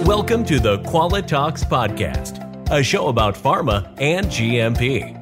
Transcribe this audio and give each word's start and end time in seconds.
Welcome 0.00 0.44
to 0.46 0.58
the 0.58 0.78
Qualitalks 0.78 1.64
Podcast, 1.64 2.40
a 2.72 2.82
show 2.82 3.06
about 3.06 3.36
pharma 3.36 3.94
and 4.00 4.26
GMP. 4.26 5.16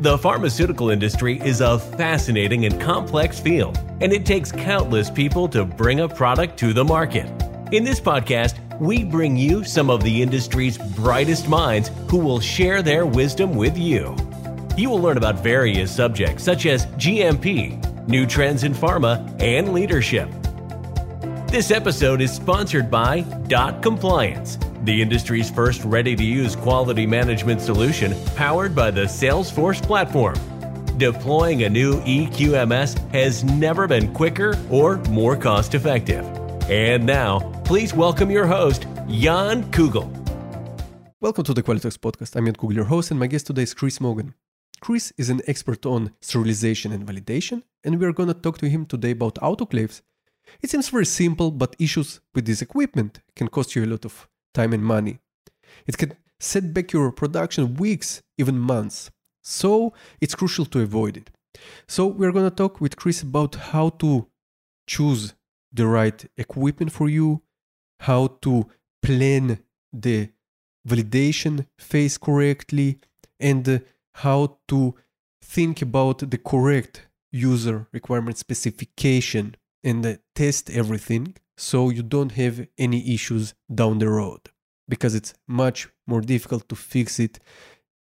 The 0.00 0.16
pharmaceutical 0.16 0.88
industry 0.88 1.38
is 1.40 1.60
a 1.60 1.78
fascinating 1.78 2.64
and 2.64 2.80
complex 2.80 3.38
field, 3.38 3.78
and 4.00 4.10
it 4.10 4.24
takes 4.24 4.50
countless 4.50 5.10
people 5.10 5.48
to 5.48 5.66
bring 5.66 6.00
a 6.00 6.08
product 6.08 6.58
to 6.60 6.72
the 6.72 6.82
market. 6.82 7.26
In 7.72 7.84
this 7.84 8.00
podcast, 8.00 8.56
we 8.80 9.04
bring 9.04 9.36
you 9.36 9.64
some 9.64 9.90
of 9.90 10.02
the 10.02 10.22
industry's 10.22 10.78
brightest 10.78 11.46
minds 11.46 11.90
who 12.08 12.16
will 12.16 12.40
share 12.40 12.80
their 12.80 13.04
wisdom 13.04 13.54
with 13.54 13.76
you. 13.76 14.16
You 14.78 14.88
will 14.88 15.00
learn 15.02 15.18
about 15.18 15.40
various 15.40 15.94
subjects 15.94 16.42
such 16.42 16.64
as 16.64 16.86
GMP, 16.96 18.08
new 18.08 18.24
trends 18.24 18.64
in 18.64 18.72
pharma, 18.72 19.38
and 19.42 19.74
leadership. 19.74 20.30
This 21.52 21.70
episode 21.70 22.22
is 22.22 22.32
sponsored 22.32 22.90
by 22.90 23.20
Dot 23.46 23.82
Compliance, 23.82 24.56
the 24.84 25.02
industry's 25.02 25.50
first 25.50 25.84
ready 25.84 26.16
to 26.16 26.24
use 26.24 26.56
quality 26.56 27.06
management 27.06 27.60
solution 27.60 28.14
powered 28.36 28.74
by 28.74 28.90
the 28.90 29.02
Salesforce 29.02 29.82
platform. 29.82 30.34
Deploying 30.96 31.64
a 31.64 31.68
new 31.68 32.00
EQMS 32.04 32.96
has 33.10 33.44
never 33.44 33.86
been 33.86 34.14
quicker 34.14 34.58
or 34.70 34.96
more 35.10 35.36
cost 35.36 35.74
effective. 35.74 36.24
And 36.70 37.04
now, 37.04 37.40
please 37.66 37.92
welcome 37.92 38.30
your 38.30 38.46
host, 38.46 38.86
Jan 39.10 39.64
Kugel. 39.72 40.08
Welcome 41.20 41.44
to 41.44 41.52
the 41.52 41.62
Qualitalks 41.62 41.98
podcast. 41.98 42.34
I'm 42.34 42.46
Jan 42.46 42.56
Kugel, 42.56 42.76
your 42.76 42.86
host, 42.86 43.10
and 43.10 43.20
my 43.20 43.26
guest 43.26 43.48
today 43.48 43.64
is 43.64 43.74
Chris 43.74 43.98
Maughan. 43.98 44.32
Chris 44.80 45.12
is 45.18 45.28
an 45.28 45.42
expert 45.46 45.84
on 45.84 46.14
sterilization 46.22 46.92
and 46.92 47.06
validation, 47.06 47.62
and 47.84 48.00
we 48.00 48.06
are 48.06 48.12
going 48.14 48.28
to 48.28 48.40
talk 48.40 48.56
to 48.56 48.70
him 48.70 48.86
today 48.86 49.10
about 49.10 49.34
autoclaves 49.34 50.00
it 50.60 50.70
seems 50.70 50.88
very 50.88 51.06
simple, 51.06 51.50
but 51.50 51.76
issues 51.78 52.20
with 52.34 52.46
this 52.46 52.62
equipment 52.62 53.20
can 53.36 53.48
cost 53.48 53.74
you 53.74 53.84
a 53.84 53.86
lot 53.86 54.04
of 54.04 54.28
time 54.54 54.72
and 54.72 54.84
money. 54.84 55.18
It 55.86 55.96
can 55.96 56.14
set 56.38 56.74
back 56.74 56.92
your 56.92 57.10
production 57.12 57.74
weeks, 57.74 58.22
even 58.38 58.58
months. 58.58 59.10
So 59.42 59.92
it's 60.20 60.34
crucial 60.34 60.66
to 60.66 60.80
avoid 60.80 61.16
it. 61.16 61.30
So 61.86 62.06
we're 62.06 62.32
going 62.32 62.48
to 62.48 62.54
talk 62.54 62.80
with 62.80 62.96
Chris 62.96 63.22
about 63.22 63.54
how 63.54 63.90
to 63.90 64.28
choose 64.86 65.34
the 65.72 65.86
right 65.86 66.24
equipment 66.36 66.92
for 66.92 67.08
you, 67.08 67.42
how 68.00 68.38
to 68.42 68.68
plan 69.02 69.58
the 69.92 70.30
validation 70.86 71.66
phase 71.78 72.18
correctly, 72.18 72.98
and 73.38 73.82
how 74.14 74.58
to 74.68 74.94
think 75.42 75.82
about 75.82 76.30
the 76.30 76.38
correct 76.38 77.08
user 77.30 77.86
requirement 77.92 78.38
specification 78.38 79.56
and 79.84 80.18
test 80.34 80.70
everything 80.70 81.34
so 81.56 81.90
you 81.90 82.02
don't 82.02 82.32
have 82.32 82.66
any 82.78 83.14
issues 83.14 83.54
down 83.72 83.98
the 83.98 84.08
road 84.08 84.40
because 84.88 85.14
it's 85.14 85.34
much 85.46 85.88
more 86.06 86.20
difficult 86.20 86.68
to 86.68 86.74
fix 86.74 87.18
it 87.18 87.38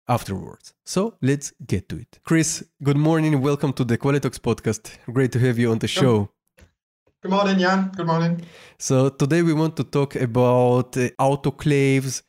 afterwards. 0.08 0.74
So 0.84 1.14
let's 1.22 1.52
get 1.66 1.88
to 1.90 1.96
it. 1.98 2.20
Chris, 2.24 2.64
good 2.82 2.96
morning. 2.96 3.40
Welcome 3.40 3.72
to 3.74 3.84
the 3.84 3.96
Qualitalks 3.96 4.40
podcast. 4.40 4.90
Great 5.12 5.32
to 5.32 5.38
have 5.38 5.58
you 5.58 5.70
on 5.70 5.78
the 5.78 5.88
show. 5.88 6.30
Good 7.22 7.30
morning, 7.30 7.58
Jan. 7.58 7.92
Good 7.94 8.06
morning. 8.06 8.42
So 8.78 9.10
today 9.10 9.42
we 9.42 9.52
want 9.52 9.76
to 9.76 9.84
talk 9.84 10.16
about 10.16 10.96
uh, 10.96 11.10
autoclaves, 11.18 12.22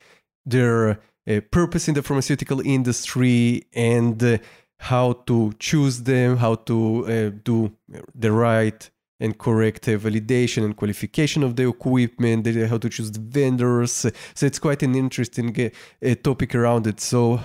their 0.45 0.99
uh, 1.27 1.39
purpose 1.49 1.87
in 1.87 1.93
the 1.93 2.03
pharmaceutical 2.03 2.59
industry, 2.59 3.63
and 3.73 4.21
uh, 4.21 4.37
how 4.77 5.13
to 5.27 5.53
choose 5.59 6.03
them, 6.03 6.37
how 6.37 6.55
to 6.55 7.05
uh, 7.05 7.31
do 7.43 7.71
the 8.13 8.31
right 8.31 8.89
and 9.21 9.37
correct 9.37 9.87
uh, 9.87 9.91
validation 9.91 10.65
and 10.65 10.75
qualification 10.75 11.43
of 11.43 11.55
the 11.55 11.69
equipment, 11.69 12.45
how 12.67 12.77
to 12.77 12.89
choose 12.89 13.11
the 13.11 13.19
vendors. 13.19 13.91
So 14.33 14.45
it's 14.45 14.59
quite 14.59 14.83
an 14.83 14.95
interesting 14.95 15.71
uh, 16.05 16.15
topic 16.23 16.55
around 16.55 16.87
it. 16.87 16.99
So, 16.99 17.39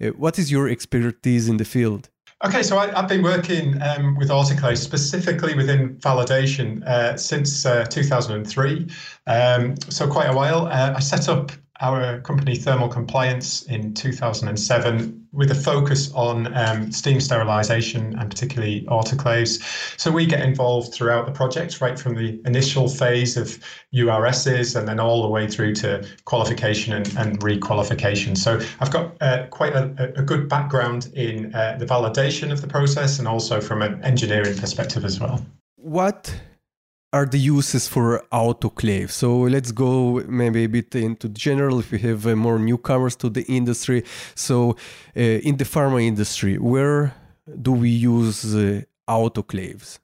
uh, 0.00 0.08
what 0.10 0.38
is 0.38 0.52
your 0.52 0.68
expertise 0.68 1.48
in 1.48 1.56
the 1.56 1.64
field? 1.64 2.08
Okay, 2.44 2.64
so 2.64 2.76
I, 2.76 2.88
have 2.88 3.08
been 3.08 3.22
working 3.22 3.80
um, 3.82 4.16
with 4.16 4.30
autoclaves 4.30 4.78
specifically 4.78 5.54
within 5.54 5.94
validation 5.98 6.84
uh, 6.84 7.16
since 7.16 7.64
uh, 7.64 7.84
2003. 7.84 8.88
Um, 9.28 9.76
so 9.88 10.08
quite 10.08 10.26
a 10.28 10.34
while. 10.34 10.66
Uh, 10.66 10.94
I 10.96 11.00
set 11.00 11.28
up 11.28 11.52
our 11.82 12.20
company 12.20 12.54
Thermal 12.54 12.88
Compliance 12.88 13.62
in 13.62 13.92
2007 13.92 15.26
with 15.32 15.50
a 15.50 15.54
focus 15.54 16.12
on 16.12 16.56
um, 16.56 16.92
steam 16.92 17.20
sterilization 17.20 18.16
and 18.18 18.30
particularly 18.30 18.82
autoclaves. 18.82 19.60
So 19.98 20.10
we 20.10 20.24
get 20.24 20.40
involved 20.40 20.94
throughout 20.94 21.26
the 21.26 21.32
project, 21.32 21.80
right 21.80 21.98
from 21.98 22.14
the 22.14 22.40
initial 22.44 22.88
phase 22.88 23.36
of 23.36 23.58
URSs 23.94 24.76
and 24.76 24.86
then 24.86 25.00
all 25.00 25.22
the 25.22 25.28
way 25.28 25.48
through 25.48 25.74
to 25.76 26.06
qualification 26.24 26.92
and, 26.92 27.06
and 27.16 27.40
requalification. 27.40 28.36
So 28.36 28.60
I've 28.80 28.92
got 28.92 29.20
uh, 29.20 29.46
quite 29.50 29.72
a, 29.72 30.12
a, 30.16 30.22
good 30.22 30.48
background 30.48 31.10
in 31.14 31.54
uh, 31.54 31.76
the 31.78 31.86
validation 31.86 32.52
of 32.52 32.60
the 32.60 32.68
process 32.68 33.18
and 33.18 33.26
also 33.26 33.60
from 33.60 33.82
an 33.82 34.02
engineering 34.04 34.56
perspective 34.56 35.04
as 35.04 35.18
well. 35.18 35.44
What 35.76 36.32
are 37.12 37.26
the 37.26 37.38
uses 37.38 37.88
for 37.88 38.24
autoclave? 38.32 39.10
So 39.10 39.40
let's 39.40 39.70
go 39.72 40.22
maybe 40.26 40.64
a 40.64 40.68
bit 40.68 40.94
into 40.94 41.28
general 41.28 41.80
if 41.80 41.90
we 41.90 41.98
have 41.98 42.26
uh, 42.26 42.34
more 42.34 42.58
newcomers 42.58 43.16
to 43.16 43.28
the 43.28 43.42
industry. 43.42 44.04
So 44.34 44.76
uh, 45.16 45.20
in 45.20 45.56
the 45.58 45.64
pharma 45.64 46.02
industry, 46.02 46.58
where 46.58 47.14
do 47.60 47.72
we 47.72 47.90
use 47.90 48.54
uh, 48.54 48.82
autoclaves? 49.08 49.98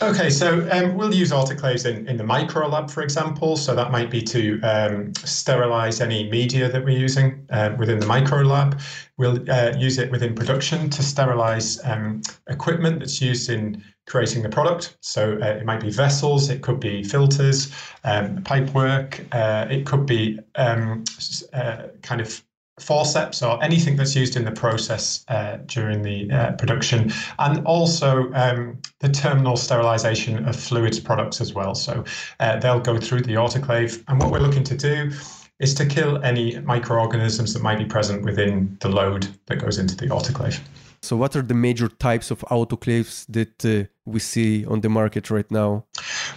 Okay, 0.00 0.30
so 0.30 0.68
um, 0.70 0.96
we'll 0.96 1.14
use 1.14 1.32
autoclaves 1.32 1.84
in, 1.84 2.08
in 2.08 2.16
the 2.16 2.24
micro 2.24 2.68
lab, 2.68 2.90
for 2.90 3.02
example. 3.02 3.56
So 3.56 3.74
that 3.74 3.90
might 3.90 4.10
be 4.10 4.22
to 4.22 4.60
um, 4.62 5.12
sterilize 5.14 6.00
any 6.00 6.30
media 6.30 6.70
that 6.70 6.84
we're 6.84 6.98
using 6.98 7.44
uh, 7.50 7.74
within 7.78 7.98
the 7.98 8.06
micro 8.06 8.42
lab. 8.42 8.80
We'll 9.16 9.38
uh, 9.50 9.74
use 9.76 9.98
it 9.98 10.10
within 10.10 10.34
production 10.34 10.88
to 10.90 11.02
sterilize 11.02 11.84
um, 11.84 12.22
equipment 12.48 13.00
that's 13.00 13.20
used 13.20 13.50
in 13.50 13.82
creating 14.06 14.42
the 14.42 14.48
product. 14.48 14.96
So 15.00 15.38
uh, 15.42 15.46
it 15.46 15.64
might 15.64 15.80
be 15.80 15.90
vessels, 15.90 16.48
it 16.48 16.62
could 16.62 16.80
be 16.80 17.02
filters, 17.02 17.72
um, 18.04 18.42
pipe 18.42 18.72
work, 18.74 19.24
uh, 19.32 19.66
it 19.70 19.84
could 19.84 20.06
be 20.06 20.38
um, 20.54 21.04
uh, 21.52 21.88
kind 22.02 22.20
of 22.20 22.42
forceps 22.80 23.42
or 23.42 23.62
anything 23.62 23.96
that's 23.96 24.14
used 24.14 24.36
in 24.36 24.44
the 24.44 24.52
process 24.52 25.24
uh, 25.28 25.58
during 25.66 26.02
the 26.02 26.30
uh, 26.30 26.52
production, 26.52 27.12
and 27.38 27.64
also 27.66 28.32
um, 28.34 28.78
the 29.00 29.08
terminal 29.08 29.56
sterilization 29.56 30.46
of 30.46 30.56
fluids 30.56 31.00
products 31.00 31.40
as 31.40 31.54
well. 31.54 31.74
So 31.74 32.04
uh, 32.40 32.58
they'll 32.58 32.80
go 32.80 32.98
through 32.98 33.22
the 33.22 33.34
autoclave, 33.34 34.02
and 34.08 34.20
what 34.20 34.30
we're 34.30 34.40
looking 34.40 34.64
to 34.64 34.76
do 34.76 35.10
is 35.58 35.74
to 35.74 35.86
kill 35.86 36.22
any 36.22 36.58
microorganisms 36.60 37.52
that 37.54 37.62
might 37.62 37.78
be 37.78 37.84
present 37.84 38.22
within 38.24 38.76
the 38.80 38.88
load 38.88 39.26
that 39.46 39.56
goes 39.56 39.78
into 39.78 39.96
the 39.96 40.06
autoclave. 40.06 40.60
So, 41.00 41.16
what 41.16 41.36
are 41.36 41.42
the 41.42 41.54
major 41.54 41.88
types 41.88 42.30
of 42.30 42.40
autoclaves 42.50 43.24
that 43.28 43.64
uh, 43.64 43.88
we 44.04 44.18
see 44.18 44.66
on 44.66 44.80
the 44.80 44.88
market 44.88 45.30
right 45.30 45.48
now? 45.50 45.84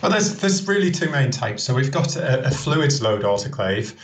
Well, 0.02 0.12
there's 0.12 0.40
there's 0.40 0.68
really 0.68 0.92
two 0.92 1.10
main 1.10 1.32
types. 1.32 1.64
So 1.64 1.74
we've 1.74 1.92
got 1.92 2.16
a, 2.16 2.46
a 2.46 2.52
fluids 2.52 3.02
load 3.02 3.24
autoclave, 3.24 3.96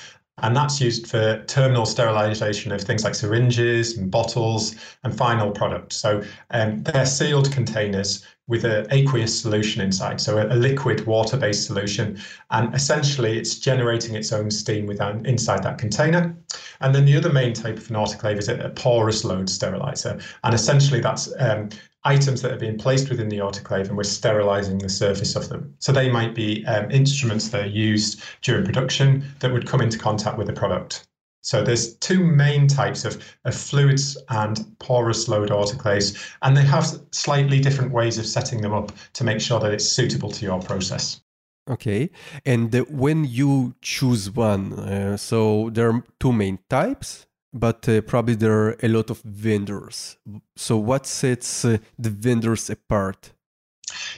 and 0.44 0.56
that's 0.56 0.80
used 0.80 1.08
for 1.08 1.44
terminal 1.46 1.86
sterilization 1.86 2.72
of 2.72 2.82
things 2.82 3.04
like 3.04 3.16
syringes 3.16 3.98
and 3.98 4.12
bottles 4.12 4.76
and 5.04 5.18
final 5.18 5.52
products. 5.52 5.96
So 5.96 6.24
um, 6.52 6.84
they're 6.84 7.06
sealed 7.06 7.52
containers 7.52 8.24
with 8.48 8.64
an 8.64 8.88
aqueous 8.92 9.42
solution 9.42 9.82
inside, 9.82 10.22
so 10.22 10.38
a, 10.38 10.46
a 10.54 10.56
liquid 10.56 11.06
water-based 11.06 11.66
solution, 11.66 12.18
and 12.52 12.74
essentially 12.74 13.38
it's 13.38 13.60
generating 13.60 14.16
its 14.16 14.32
own 14.32 14.50
steam 14.50 14.86
within 14.86 15.26
inside 15.26 15.64
that 15.64 15.78
container. 15.78 16.34
And 16.80 16.96
then 16.96 17.04
the 17.04 17.18
other 17.18 17.34
main 17.34 17.54
type 17.54 17.78
of 17.78 17.90
an 17.90 17.98
autoclave 17.98 18.38
is 18.38 18.48
a, 18.48 18.58
a 18.60 18.70
porous 18.70 19.26
load 19.26 19.50
sterilizer, 19.50 20.20
and 20.44 20.54
essentially 20.54 21.02
that's 21.02 21.34
um, 21.40 21.70
items 22.08 22.42
that 22.42 22.52
are 22.54 22.58
being 22.58 22.78
placed 22.78 23.10
within 23.10 23.28
the 23.28 23.40
autoclave 23.40 23.88
and 23.90 23.98
we're 23.98 24.04
sterilizing 24.04 24.78
the 24.78 24.90
surface 24.90 25.36
of 25.36 25.50
them. 25.50 25.74
So 25.80 25.92
they 25.92 26.10
might 26.10 26.34
be 26.34 26.66
um, 26.66 26.90
instruments 26.90 27.50
that 27.50 27.66
are 27.66 27.70
used 27.70 28.24
during 28.42 28.64
production 28.64 29.26
that 29.40 29.52
would 29.52 29.68
come 29.68 29.82
into 29.82 30.00
contact 30.00 30.38
with 30.38 30.48
the 30.48 30.54
product. 30.54 31.06
So 31.42 31.64
there's 31.64 31.96
two 31.98 32.24
main 32.24 32.68
types 32.68 33.06
of, 33.06 33.24
of 33.46 33.56
fluids 33.56 34.18
and 34.30 34.66
porous 34.80 35.28
load 35.28 35.50
autoclaves, 35.50 36.36
and 36.42 36.58
they 36.58 36.64
have 36.64 36.86
slightly 37.12 37.60
different 37.60 37.92
ways 37.92 38.18
of 38.18 38.26
setting 38.26 38.62
them 38.62 38.74
up 38.74 38.92
to 39.14 39.24
make 39.24 39.40
sure 39.40 39.60
that 39.60 39.72
it's 39.72 39.88
suitable 39.88 40.32
to 40.32 40.46
your 40.46 40.60
process. 40.62 41.22
Okay, 41.70 42.10
and 42.46 42.74
when 42.90 43.26
you 43.26 43.76
choose 43.82 44.32
one, 44.32 44.74
uh, 44.74 45.18
so 45.18 45.70
there 45.74 45.90
are 45.90 46.04
two 46.20 46.32
main 46.34 46.60
types, 46.70 47.27
but 47.60 47.88
uh, 47.90 48.02
probably 48.02 48.36
there 48.36 48.54
are 48.54 48.78
a 48.84 48.88
lot 48.88 49.10
of 49.10 49.22
vendors. 49.22 50.18
So 50.56 50.78
what 50.78 51.06
sets 51.06 51.66
uh, 51.66 51.78
the 51.98 52.10
vendors 52.10 52.70
apart? 52.70 53.32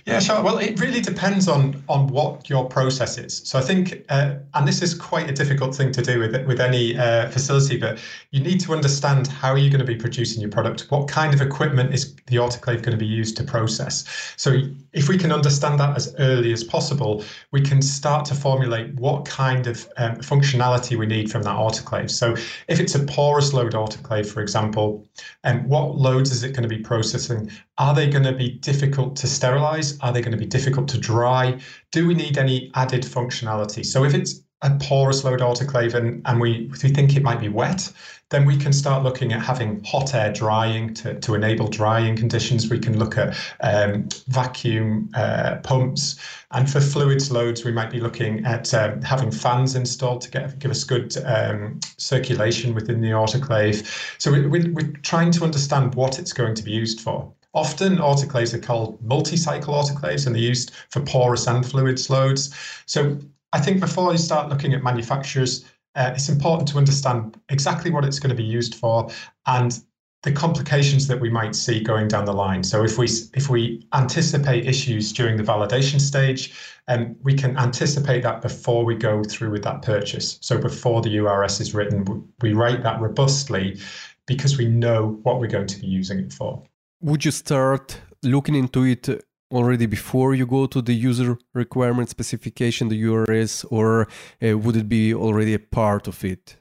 Yeah, 0.06 0.20
sure. 0.20 0.42
Well, 0.42 0.58
it 0.58 0.80
really 0.80 1.02
depends 1.02 1.48
on 1.48 1.84
on 1.88 2.08
what 2.08 2.50
your 2.50 2.68
process 2.68 3.18
is. 3.18 3.42
So 3.46 3.60
I 3.60 3.62
think, 3.62 4.04
uh, 4.10 4.36
and 4.56 4.68
this 4.68 4.82
is 4.82 4.94
quite 4.94 5.30
a 5.30 5.34
difficult 5.34 5.76
thing 5.76 5.92
to 5.92 6.02
do 6.02 6.20
with 6.20 6.36
with 6.48 6.60
any 6.60 6.98
uh, 6.98 7.30
facility, 7.30 7.78
but 7.78 8.00
you 8.32 8.42
need 8.42 8.60
to 8.62 8.74
understand 8.74 9.28
how 9.28 9.56
you're 9.56 9.70
going 9.70 9.86
to 9.86 9.86
be 9.86 9.96
producing 9.96 10.42
your 10.42 10.50
product. 10.50 10.88
What 10.90 11.08
kind 11.08 11.34
of 11.34 11.42
equipment 11.42 11.94
is 11.94 12.16
the 12.28 12.38
autoclave 12.38 12.82
going 12.82 12.92
to 12.92 12.98
be 12.98 13.06
used 13.06 13.38
to 13.38 13.44
process? 13.44 14.06
So 14.38 14.60
if 14.94 15.08
we 15.08 15.18
can 15.18 15.32
understand 15.32 15.80
that 15.80 15.96
as 15.96 16.16
early 16.18 16.52
as 16.54 16.64
possible, 16.64 17.24
we 17.52 17.62
can 17.62 17.82
start 17.82 18.26
to 18.26 18.36
formulate 18.36 18.96
what 18.96 19.26
kind 19.26 19.68
of 19.68 19.88
um, 19.98 20.16
functionality 20.18 20.98
we 20.98 21.06
need 21.06 21.32
from 21.32 21.44
that 21.44 21.56
autoclave. 21.56 22.10
So 22.10 22.36
if 22.68 22.80
it's 22.80 22.96
a 22.96 23.04
porous 23.04 23.54
load 23.54 23.74
autoclave, 23.74 24.26
for 24.26 24.42
example, 24.42 25.06
and 25.44 25.62
um, 25.62 25.70
what 25.70 25.96
loads 25.96 26.32
is 26.32 26.44
it 26.44 26.54
going 26.54 26.68
to 26.68 26.76
be 26.76 26.80
processing? 26.80 27.52
Are 27.78 27.94
they 27.94 28.10
going 28.10 28.24
to 28.24 28.34
be 28.34 28.50
difficult 28.50 29.16
to 29.18 29.28
sterilize? 29.28 29.59
Are 30.02 30.12
they 30.12 30.22
going 30.22 30.32
to 30.32 30.38
be 30.38 30.46
difficult 30.46 30.88
to 30.90 30.98
dry? 30.98 31.60
Do 31.92 32.08
we 32.08 32.14
need 32.14 32.38
any 32.38 32.72
added 32.76 33.04
functionality? 33.04 33.86
So 33.86 34.04
if 34.04 34.14
it's 34.14 34.42
a 34.62 34.72
porous 34.78 35.24
load 35.24 35.40
autoclave 35.40 35.94
and, 35.94 36.22
and 36.26 36.42
we, 36.42 36.70
we 36.72 36.90
think 36.90 37.16
it 37.16 37.24
might 37.24 37.40
be 37.40 37.48
wet, 37.48 37.92
then 38.30 38.46
we 38.46 38.58
can 38.58 38.74
start 38.74 39.04
looking 39.04 39.32
at 39.32 39.42
having 39.42 39.84
hot 39.84 40.14
air 40.14 40.32
drying 40.32 40.94
to, 40.94 41.20
to 41.20 41.34
enable 41.34 41.68
drying 41.68 42.16
conditions. 42.16 42.70
We 42.70 42.78
can 42.78 43.00
look 43.00 43.18
at 43.18 43.36
um, 43.62 44.10
vacuum 44.28 45.10
uh, 45.16 45.58
pumps. 45.64 46.20
And 46.52 46.70
for 46.70 46.82
fluids 46.82 47.32
loads, 47.32 47.64
we 47.64 47.72
might 47.72 47.90
be 47.90 48.00
looking 48.00 48.46
at 48.46 48.74
um, 48.74 49.02
having 49.02 49.32
fans 49.32 49.76
installed 49.76 50.22
to 50.22 50.32
get, 50.32 50.60
give 50.60 50.72
us 50.72 50.84
good 50.84 51.16
um, 51.26 51.80
circulation 51.98 52.76
within 52.76 53.02
the 53.02 53.10
autoclave. 53.10 53.88
So 54.22 54.32
we, 54.32 54.46
we, 54.46 54.70
we're 54.70 54.92
trying 55.04 55.32
to 55.32 55.44
understand 55.44 55.96
what 55.96 56.20
it's 56.20 56.34
going 56.34 56.56
to 56.56 56.64
be 56.64 56.72
used 56.72 57.02
for. 57.02 57.34
Often 57.54 57.98
autoclaves 57.98 58.54
are 58.54 58.60
called 58.60 59.02
multi-cycle 59.02 59.74
autoclaves 59.74 60.28
and 60.28 60.36
they're 60.36 60.42
used 60.42 60.72
for 60.90 61.02
porous 61.02 61.48
and 61.48 61.66
fluids 61.66 62.10
loads. 62.10 62.54
So 62.86 63.18
I 63.54 63.60
think 63.60 63.80
before 63.80 64.12
you 64.12 64.18
start 64.18 64.50
looking 64.50 64.74
at 64.74 64.84
manufacturers, 64.84 65.66
uh, 65.96 66.12
it's 66.14 66.30
important 66.30 66.68
to 66.70 66.78
understand 66.78 67.40
exactly 67.50 67.90
what 67.90 68.06
it's 68.06 68.20
going 68.20 68.30
to 68.30 68.36
be 68.36 68.44
used 68.44 68.76
for 68.76 69.10
and 69.48 69.82
the 70.22 70.32
complications 70.32 71.08
that 71.08 71.20
we 71.20 71.30
might 71.30 71.56
see 71.56 71.80
going 71.80 72.08
down 72.08 72.26
the 72.26 72.34
line. 72.34 72.64
So 72.64 72.84
if 72.84 72.98
we 72.98 73.08
if 73.34 73.50
we 73.50 73.88
anticipate 73.94 74.66
issues 74.68 75.14
during 75.14 75.38
the 75.38 75.44
validation 75.44 76.00
stage, 76.02 76.54
um, 76.90 77.16
we 77.24 77.34
can 77.34 77.58
anticipate 77.58 78.22
that 78.24 78.42
before 78.42 78.84
we 78.84 78.96
go 78.96 79.24
through 79.24 79.52
with 79.52 79.64
that 79.64 79.82
purchase. 79.82 80.38
So 80.42 80.58
before 80.58 81.02
the 81.02 81.18
URS 81.20 81.62
is 81.62 81.74
written, 81.74 82.28
we 82.42 82.54
write 82.54 82.84
that 82.84 83.00
robustly 83.00 83.80
because 84.26 84.58
we 84.58 84.66
know 84.66 85.20
what 85.24 85.40
we're 85.40 85.48
going 85.48 85.68
to 85.68 85.80
be 85.80 85.88
using 85.88 86.20
it 86.20 86.34
for. 86.34 86.64
Would 87.02 87.24
you 87.26 87.32
start 87.32 88.02
looking 88.24 88.56
into 88.56 88.84
it 88.84 89.08
already 89.52 89.86
before 89.86 90.36
you 90.36 90.46
go 90.46 90.68
to 90.68 90.82
the 90.82 90.94
user 90.94 91.38
requirement 91.54 92.10
specification, 92.10 92.90
the 92.90 92.98
URS, 92.98 93.64
or 93.66 94.08
uh, 94.44 94.58
would 94.58 94.76
it 94.76 94.90
be 94.90 95.14
already 95.14 95.54
a 95.54 95.60
part 95.60 96.08
of 96.08 96.24
it? 96.24 96.58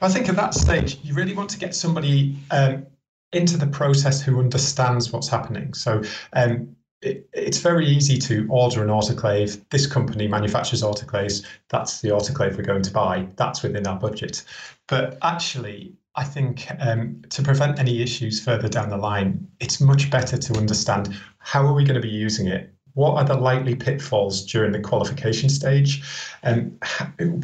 I 0.00 0.08
think 0.08 0.28
at 0.28 0.36
that 0.36 0.54
stage, 0.54 0.98
you 1.02 1.14
really 1.14 1.34
want 1.34 1.50
to 1.50 1.58
get 1.58 1.74
somebody 1.74 2.36
um, 2.50 2.86
into 3.32 3.56
the 3.56 3.66
process 3.66 4.20
who 4.20 4.38
understands 4.40 5.12
what's 5.12 5.28
happening. 5.28 5.74
So 5.74 6.02
um, 6.34 6.76
it, 7.00 7.28
it's 7.32 7.58
very 7.58 7.86
easy 7.86 8.18
to 8.18 8.46
order 8.50 8.82
an 8.82 8.88
autoclave. 8.88 9.60
This 9.70 9.86
company 9.86 10.28
manufactures 10.28 10.82
autoclaves. 10.82 11.46
That's 11.68 12.00
the 12.00 12.10
autoclave 12.10 12.56
we're 12.56 12.64
going 12.64 12.82
to 12.82 12.92
buy. 12.92 13.28
That's 13.36 13.62
within 13.62 13.86
our 13.86 13.98
budget. 13.98 14.44
But 14.88 15.18
actually, 15.22 15.94
I 16.14 16.24
think 16.24 16.68
um, 16.78 17.22
to 17.30 17.42
prevent 17.42 17.78
any 17.78 18.02
issues 18.02 18.42
further 18.42 18.68
down 18.68 18.90
the 18.90 18.98
line, 18.98 19.48
it's 19.60 19.80
much 19.80 20.10
better 20.10 20.36
to 20.36 20.58
understand 20.58 21.16
how 21.38 21.66
are 21.66 21.72
we 21.72 21.84
going 21.84 22.00
to 22.00 22.06
be 22.06 22.08
using 22.08 22.48
it? 22.48 22.70
What 22.94 23.14
are 23.14 23.24
the 23.24 23.34
likely 23.34 23.74
pitfalls 23.74 24.44
during 24.44 24.72
the 24.72 24.80
qualification 24.80 25.48
stage? 25.48 26.02
And 26.42 26.78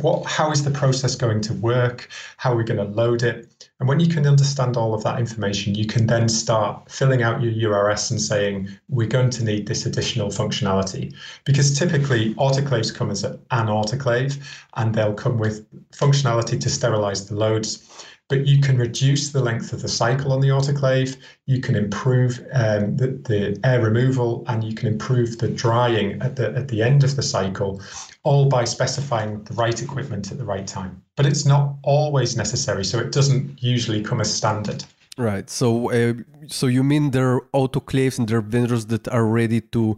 what, 0.03 0.27
how 0.27 0.51
is 0.51 0.63
the 0.63 0.71
process 0.71 1.15
going 1.15 1.41
to 1.43 1.55
work? 1.55 2.11
How 2.37 2.53
are 2.53 2.57
we 2.57 2.65
going 2.65 2.77
to 2.77 2.93
load 2.93 3.23
it? 3.23 3.71
And 3.81 3.89
when 3.89 4.01
you 4.01 4.09
can 4.09 4.27
understand 4.27 4.77
all 4.77 4.93
of 4.93 5.03
that 5.05 5.19
information, 5.19 5.75
you 5.75 5.87
can 5.87 6.07
then 6.07 6.29
start 6.29 6.91
filling 6.91 7.23
out 7.23 7.41
your 7.41 7.73
URS 7.73 8.11
and 8.11 8.21
saying, 8.21 8.69
we're 8.91 9.09
going 9.09 9.31
to 9.31 9.45
need 9.45 9.67
this 9.67 9.87
additional 9.87 10.29
functionality. 10.29 11.15
Because 11.47 11.79
typically 11.79 12.35
autoclaves 12.35 12.95
come 12.95 13.11
as 13.11 13.25
an 13.25 13.39
autoclave 13.51 14.37
and 14.75 14.95
they'll 14.95 15.15
come 15.15 15.39
with 15.39 15.65
functionality 15.93 16.61
to 16.61 16.69
sterilize 16.69 17.27
the 17.27 17.35
loads 17.35 17.89
but 18.29 18.47
you 18.47 18.61
can 18.61 18.77
reduce 18.77 19.31
the 19.31 19.41
length 19.41 19.73
of 19.73 19.83
the 19.83 19.89
cycle 19.89 20.33
on 20.33 20.41
the 20.41 20.49
autoclave, 20.49 21.17
you 21.47 21.61
can 21.61 21.75
improve 21.75 22.39
um, 22.53 22.97
the, 22.97 23.09
the, 23.25 23.59
air 23.65 23.81
removal, 23.81 24.45
and 24.49 24.63
you 24.63 24.75
can 24.75 24.87
improve 24.87 25.39
the 25.39 25.49
drying 25.49 26.21
at 26.21 26.37
the, 26.37 26.55
at 26.55 26.69
the 26.69 26.83
end 26.83 27.03
of 27.05 27.17
the 27.17 27.23
cycle, 27.23 27.81
all 28.25 28.49
by 28.49 28.65
specifying 28.65 29.43
the 29.45 29.55
right 29.55 29.83
equipment 29.83 30.31
at 30.31 30.39
the 30.39 30.45
right 30.45 30.67
time. 30.67 31.03
But 31.17 31.27
it's 31.27 31.47
not 31.47 31.77
always 31.83 32.37
necessary, 32.37 32.85
so 32.85 32.99
it 32.99 33.13
doesn't 33.13 33.63
usually 33.63 34.03
come 34.03 34.21
as 34.21 34.33
standard. 34.33 34.85
Right. 35.17 35.51
So, 35.51 35.91
uh, 35.91 36.15
so 36.47 36.69
you 36.69 36.85
mean 36.85 37.11
there 37.11 37.35
are 37.35 37.41
autoclaves 37.53 38.21
and 38.21 38.29
there 38.29 38.39
are 38.39 38.41
vendors 38.41 38.87
that 38.87 39.09
are 39.09 39.27
ready 39.27 39.61
to 39.61 39.97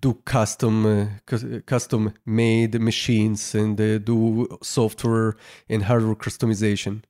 do 0.00 0.14
custom, 0.26 0.84
uh, 0.84 1.60
custom 1.64 2.12
made 2.26 2.78
machines 2.78 3.54
and 3.54 3.80
uh, 3.80 3.96
do 3.96 4.46
software 4.62 5.36
and 5.70 5.84
hardware 5.84 6.14
customization? 6.14 7.02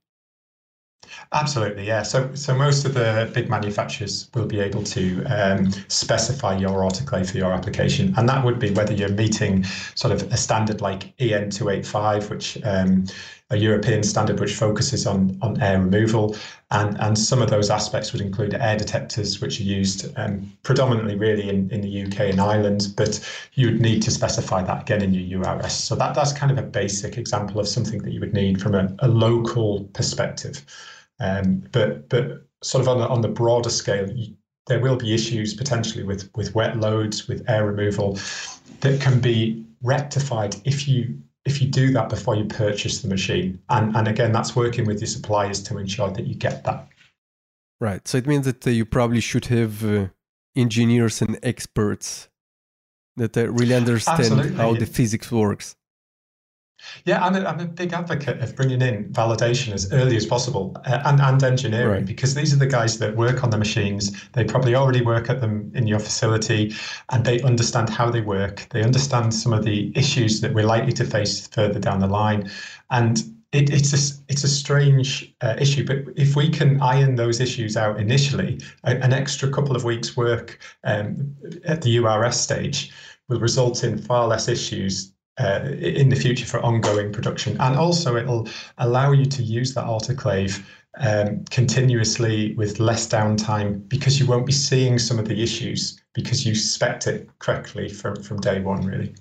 Absolutely, 1.33 1.87
yeah. 1.87 2.03
So, 2.03 2.35
so 2.35 2.55
most 2.55 2.85
of 2.85 2.95
the 2.95 3.31
big 3.33 3.49
manufacturers 3.49 4.29
will 4.35 4.47
be 4.47 4.61
able 4.61 4.83
to 4.85 5.25
um, 5.27 5.71
specify 5.89 6.57
your 6.57 6.81
autoclave 6.81 7.31
for 7.31 7.39
your 7.39 7.53
application, 7.53 8.15
and 8.17 8.29
that 8.29 8.45
would 8.45 8.59
be 8.59 8.71
whether 8.71 8.93
you're 8.93 9.11
meeting 9.11 9.65
sort 9.95 10.12
of 10.12 10.23
a 10.33 10.37
standard 10.37 10.81
like 10.81 11.12
EN 11.21 11.51
two 11.51 11.69
eight 11.69 11.87
five, 11.87 12.31
which 12.31 12.59
um, 12.65 13.07
a 13.51 13.57
European 13.57 14.03
standard 14.03 14.41
which 14.41 14.55
focuses 14.55 15.07
on 15.07 15.39
on 15.43 15.61
air 15.61 15.81
removal, 15.81 16.37
and 16.71 17.01
and 17.01 17.19
some 17.19 17.43
of 17.43 17.51
those 17.51 17.71
aspects 17.71 18.12
would 18.12 18.23
include 18.23 18.55
air 18.55 18.77
detectors, 18.77 19.41
which 19.41 19.61
are 19.61 19.65
used 19.65 20.12
um, 20.17 20.53
predominantly 20.62 21.17
really 21.17 21.49
in, 21.49 21.71
in 21.71 21.81
the 21.81 22.03
UK 22.03 22.31
and 22.31 22.41
Ireland, 22.41 22.89
but 22.97 23.21
you 23.55 23.67
would 23.67 23.81
need 23.81 24.03
to 24.03 24.11
specify 24.11 24.62
that 24.62 24.83
again 24.83 25.03
in 25.03 25.15
your 25.15 25.43
URS. 25.43 25.75
So 25.75 25.95
that 25.97 26.15
that's 26.15 26.33
kind 26.33 26.51
of 26.51 26.59
a 26.59 26.62
basic 26.62 27.19
example 27.19 27.61
of 27.61 27.69
something 27.69 28.03
that 28.03 28.12
you 28.12 28.21
would 28.21 28.35
need 28.35 28.61
from 28.61 28.75
a, 28.75 28.95
a 29.01 29.09
local 29.09 29.85
perspective. 29.93 30.65
Um, 31.21 31.63
but 31.73 32.09
but 32.09 32.47
sort 32.63 32.83
of 32.83 32.89
on 32.89 32.99
the, 32.99 33.09
on 33.09 33.21
the 33.21 33.29
broader 33.29 33.71
scale, 33.71 34.11
you, 34.11 34.35
there 34.67 34.81
will 34.81 34.97
be 34.97 35.15
issues 35.15 35.55
potentially 35.55 36.05
with 36.05 36.31
with 36.37 36.55
wet 36.55 36.79
loads, 36.79 37.29
with 37.29 37.49
air 37.49 37.67
removal, 37.67 38.19
that 38.81 39.01
can 39.01 39.21
be 39.21 39.65
rectified 39.83 40.57
if 40.65 40.89
you 40.89 41.19
if 41.45 41.63
you 41.63 41.69
do 41.69 41.93
that 41.93 42.09
before 42.09 42.37
you 42.37 42.45
purchase 42.45 43.03
the 43.03 43.09
machine. 43.09 43.61
And 43.69 43.95
and 43.97 44.09
again, 44.09 44.33
that's 44.33 44.57
working 44.57 44.87
with 44.87 45.01
your 45.01 45.09
suppliers 45.09 45.63
to 45.65 45.79
ensure 45.79 46.11
that 46.11 46.27
you 46.27 46.35
get 46.35 46.65
that. 46.65 46.89
Right. 47.81 48.07
So 48.07 48.19
it 48.19 48.27
means 48.27 48.45
that 48.45 48.67
uh, 48.67 48.71
you 48.71 48.85
probably 48.85 49.21
should 49.21 49.47
have 49.47 49.85
uh, 49.85 50.09
engineers 50.55 51.23
and 51.23 51.39
experts 51.43 52.29
that 53.17 53.37
uh, 53.37 53.51
really 53.51 53.75
understand 53.75 54.21
Absolutely. 54.21 54.57
how 54.57 54.75
the 54.75 54.87
physics 54.87 55.33
works. 55.33 55.77
Yeah, 57.05 57.25
I'm 57.25 57.35
a, 57.35 57.44
I'm 57.44 57.61
a 57.61 57.66
big 57.66 57.93
advocate 57.93 58.40
of 58.40 58.55
bringing 58.57 58.83
in 58.83 59.11
validation 59.12 59.73
as 59.73 59.93
early 59.93 60.16
as 60.16 60.26
possible 60.26 60.76
uh, 60.85 61.02
and, 61.05 61.21
and 61.21 61.43
engineering 61.43 61.90
right. 61.90 62.07
because 62.07 62.35
these 62.35 62.52
are 62.52 62.57
the 62.57 62.66
guys 62.66 62.99
that 62.99 63.16
work 63.16 63.43
on 63.43 63.50
the 63.50 63.59
machines. 63.59 64.28
They 64.33 64.45
probably 64.45 64.75
already 64.75 65.02
work 65.02 65.31
at 65.31 65.40
them 65.40 65.71
in 65.75 65.87
your 65.87 65.99
facility 65.99 66.75
and 67.11 67.25
they 67.25 67.40
understand 67.43 67.88
how 67.88 68.11
they 68.11 68.21
work. 68.21 68.66
They 68.71 68.83
understand 68.83 69.35
some 69.35 69.52
of 69.52 69.64
the 69.64 69.97
issues 69.97 70.40
that 70.40 70.55
we're 70.55 70.66
likely 70.66 70.93
to 70.93 71.05
face 71.05 71.47
further 71.49 71.78
down 71.78 72.00
the 72.00 72.07
line. 72.07 72.50
And 72.90 73.23
it, 73.52 73.71
it's 73.71 73.93
a 73.93 74.23
it's 74.28 74.45
a 74.45 74.49
strange 74.49 75.35
uh, 75.40 75.57
issue, 75.59 75.85
but 75.85 76.14
if 76.16 76.37
we 76.37 76.49
can 76.49 76.81
iron 76.81 77.16
those 77.16 77.40
issues 77.40 77.76
out 77.76 77.99
initially, 77.99 78.61
a, 78.85 78.97
an 78.99 79.12
extra 79.12 79.50
couple 79.50 79.75
of 79.75 79.83
weeks' 79.83 80.16
work 80.16 80.61
um, 80.85 81.35
at 81.64 81.83
the 81.83 81.99
URS 81.99 82.38
stage 82.38 82.93
will 83.28 83.40
result 83.40 83.83
in 83.83 83.99
far 83.99 84.28
less 84.28 84.47
issues 84.47 85.12
uh, 85.39 85.61
in 85.81 86.09
the 86.09 86.17
future 86.17 86.47
for 86.47 86.61
ongoing 86.61 87.13
production. 87.13 87.57
And 87.61 87.77
also, 87.77 88.17
it'll 88.17 88.49
allow 88.79 89.13
you 89.13 89.27
to 89.27 89.43
use 89.43 89.75
that 89.75 89.85
autoclave 89.85 90.63
um, 90.99 91.45
continuously 91.51 92.55
with 92.55 92.81
less 92.81 93.07
downtime 93.07 93.89
because 93.89 94.19
you 94.19 94.27
won't 94.27 94.47
be 94.47 94.53
seeing 94.53 94.99
some 94.99 95.19
of 95.19 95.29
the 95.29 95.43
issues 95.43 96.01
because 96.15 96.45
you 96.45 96.55
spec 96.55 97.07
it 97.07 97.29
correctly 97.39 97.89
from, 97.89 98.23
from 98.23 98.41
day 98.41 98.61
one, 98.61 98.85
really. 98.85 99.15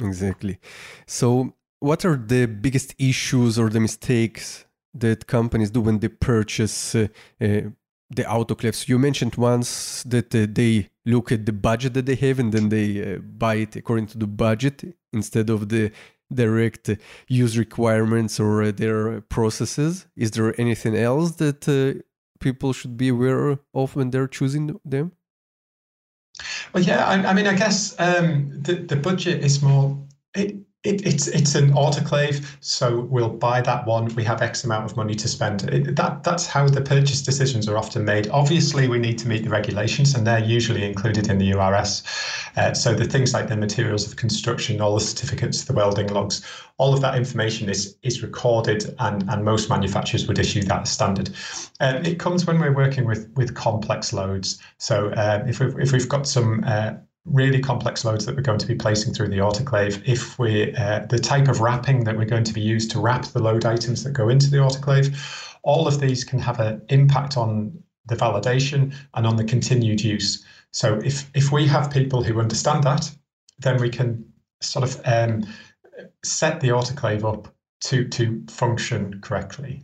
Exactly. 0.00 0.58
So, 1.06 1.54
what 1.80 2.04
are 2.04 2.16
the 2.16 2.46
biggest 2.46 2.94
issues 2.98 3.58
or 3.58 3.68
the 3.68 3.80
mistakes 3.80 4.64
that 4.94 5.26
companies 5.26 5.70
do 5.70 5.80
when 5.80 5.98
they 5.98 6.08
purchase 6.08 6.94
uh, 6.94 7.08
uh, 7.40 7.60
the 8.10 8.22
autoclaves. 8.22 8.88
You 8.88 8.98
mentioned 8.98 9.34
once 9.36 10.02
that 10.04 10.34
uh, 10.34 10.46
they 10.50 10.88
look 11.04 11.32
at 11.32 11.46
the 11.46 11.52
budget 11.52 11.94
that 11.94 12.06
they 12.06 12.14
have 12.14 12.38
and 12.38 12.52
then 12.52 12.68
they 12.68 13.14
uh, 13.14 13.18
buy 13.18 13.56
it 13.56 13.76
according 13.76 14.06
to 14.08 14.18
the 14.18 14.26
budget 14.26 14.96
instead 15.14 15.50
of 15.50 15.68
the 15.68 15.90
direct 16.32 16.90
use 17.28 17.56
requirements 17.58 18.40
or 18.40 18.62
uh, 18.62 18.72
their 18.72 19.20
processes. 19.22 20.06
Is 20.16 20.30
there 20.32 20.58
anything 20.60 20.96
else 20.96 21.32
that 21.36 21.68
uh, 21.68 22.00
people 22.40 22.72
should 22.72 22.96
be 22.96 23.08
aware 23.08 23.58
of 23.74 23.96
when 23.96 24.10
they're 24.10 24.28
choosing 24.28 24.78
them? 24.84 25.12
Well, 26.72 26.82
yeah, 26.82 27.06
I, 27.06 27.14
I 27.30 27.32
mean, 27.32 27.46
I 27.46 27.54
guess 27.54 27.94
um, 27.98 28.50
the 28.50 28.74
the 28.74 28.96
budget 28.96 29.44
is 29.44 29.62
more. 29.62 29.96
It, 30.34 30.56
it, 30.84 31.06
it's 31.06 31.28
it's 31.28 31.54
an 31.54 31.72
autoclave, 31.72 32.44
so 32.60 33.00
we'll 33.00 33.30
buy 33.30 33.62
that 33.62 33.86
one. 33.86 34.14
We 34.14 34.24
have 34.24 34.42
X 34.42 34.64
amount 34.64 34.84
of 34.84 34.96
money 34.98 35.14
to 35.14 35.28
spend. 35.28 35.64
It, 35.70 35.96
that 35.96 36.22
that's 36.22 36.46
how 36.46 36.68
the 36.68 36.82
purchase 36.82 37.22
decisions 37.22 37.66
are 37.68 37.78
often 37.78 38.04
made. 38.04 38.28
Obviously, 38.28 38.86
we 38.86 38.98
need 38.98 39.18
to 39.20 39.28
meet 39.28 39.44
the 39.44 39.50
regulations, 39.50 40.14
and 40.14 40.26
they're 40.26 40.44
usually 40.44 40.84
included 40.84 41.30
in 41.30 41.38
the 41.38 41.52
URS. 41.54 42.02
Uh, 42.56 42.74
so 42.74 42.92
the 42.94 43.06
things 43.06 43.32
like 43.32 43.48
the 43.48 43.56
materials 43.56 44.06
of 44.06 44.16
construction, 44.16 44.82
all 44.82 44.94
the 44.94 45.00
certificates, 45.00 45.64
the 45.64 45.72
welding 45.72 46.08
logs, 46.08 46.44
all 46.76 46.92
of 46.92 47.00
that 47.00 47.16
information 47.16 47.70
is 47.70 47.96
is 48.02 48.22
recorded, 48.22 48.94
and 48.98 49.24
and 49.30 49.42
most 49.42 49.70
manufacturers 49.70 50.28
would 50.28 50.38
issue 50.38 50.62
that 50.64 50.86
standard. 50.86 51.30
Um, 51.80 52.04
it 52.04 52.18
comes 52.18 52.44
when 52.44 52.60
we're 52.60 52.74
working 52.74 53.06
with 53.06 53.30
with 53.36 53.54
complex 53.54 54.12
loads. 54.12 54.60
So 54.76 55.08
uh, 55.12 55.44
if 55.48 55.60
we've 55.60 55.78
if 55.78 55.92
we've 55.92 56.08
got 56.10 56.26
some 56.26 56.62
uh, 56.66 56.92
really 57.24 57.60
complex 57.60 58.04
loads 58.04 58.26
that 58.26 58.36
we're 58.36 58.42
going 58.42 58.58
to 58.58 58.66
be 58.66 58.74
placing 58.74 59.14
through 59.14 59.28
the 59.28 59.38
autoclave. 59.38 60.02
If 60.06 60.38
we 60.38 60.74
uh, 60.76 61.06
the 61.08 61.18
type 61.18 61.48
of 61.48 61.60
wrapping 61.60 62.04
that 62.04 62.16
we're 62.16 62.26
going 62.26 62.44
to 62.44 62.52
be 62.52 62.60
used 62.60 62.90
to 62.92 63.00
wrap 63.00 63.24
the 63.26 63.42
load 63.42 63.64
items 63.64 64.04
that 64.04 64.12
go 64.12 64.28
into 64.28 64.50
the 64.50 64.58
autoclave, 64.58 65.16
all 65.62 65.88
of 65.88 66.00
these 66.00 66.24
can 66.24 66.38
have 66.38 66.60
an 66.60 66.82
impact 66.88 67.36
on 67.36 67.82
the 68.06 68.16
validation 68.16 68.94
and 69.14 69.26
on 69.26 69.36
the 69.36 69.44
continued 69.44 70.02
use. 70.02 70.44
So 70.72 71.00
if 71.04 71.30
if 71.34 71.50
we 71.50 71.66
have 71.66 71.90
people 71.90 72.22
who 72.22 72.40
understand 72.40 72.84
that, 72.84 73.10
then 73.58 73.80
we 73.80 73.88
can 73.88 74.24
sort 74.60 74.84
of 74.84 75.00
um, 75.04 75.46
set 76.22 76.60
the 76.60 76.68
autoclave 76.68 77.24
up 77.24 77.54
to 77.82 78.06
to 78.08 78.44
function 78.50 79.20
correctly 79.20 79.82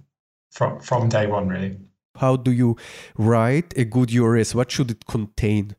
from 0.51 0.81
from 0.81 1.09
day 1.09 1.27
one, 1.27 1.49
really. 1.49 1.79
How 2.17 2.37
do 2.37 2.51
you 2.51 2.77
write 3.17 3.73
a 3.79 3.85
good 3.85 4.11
URS? 4.11 4.55
What 4.55 4.71
should 4.71 4.91
it 4.91 5.07
contain? 5.07 5.77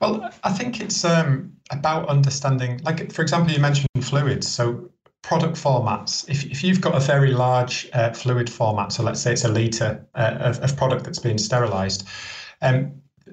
Well, 0.00 0.30
I 0.44 0.52
think 0.52 0.80
it's 0.80 1.04
um, 1.04 1.52
about 1.70 2.08
understanding, 2.08 2.80
like, 2.84 3.12
for 3.12 3.22
example, 3.22 3.52
you 3.52 3.60
mentioned 3.60 3.88
fluids. 4.02 4.46
So, 4.46 4.90
product 5.22 5.56
formats. 5.56 6.28
If, 6.28 6.46
if 6.46 6.64
you've 6.64 6.80
got 6.80 6.94
a 6.94 7.00
very 7.00 7.32
large 7.32 7.88
uh, 7.92 8.12
fluid 8.12 8.48
format, 8.48 8.92
so 8.92 9.02
let's 9.02 9.20
say 9.20 9.32
it's 9.32 9.44
a 9.44 9.48
litre 9.48 10.06
uh, 10.14 10.36
of, 10.40 10.60
of 10.60 10.76
product 10.76 11.04
that's 11.04 11.18
being 11.18 11.38
sterilised, 11.38 12.06
um, 12.62 12.92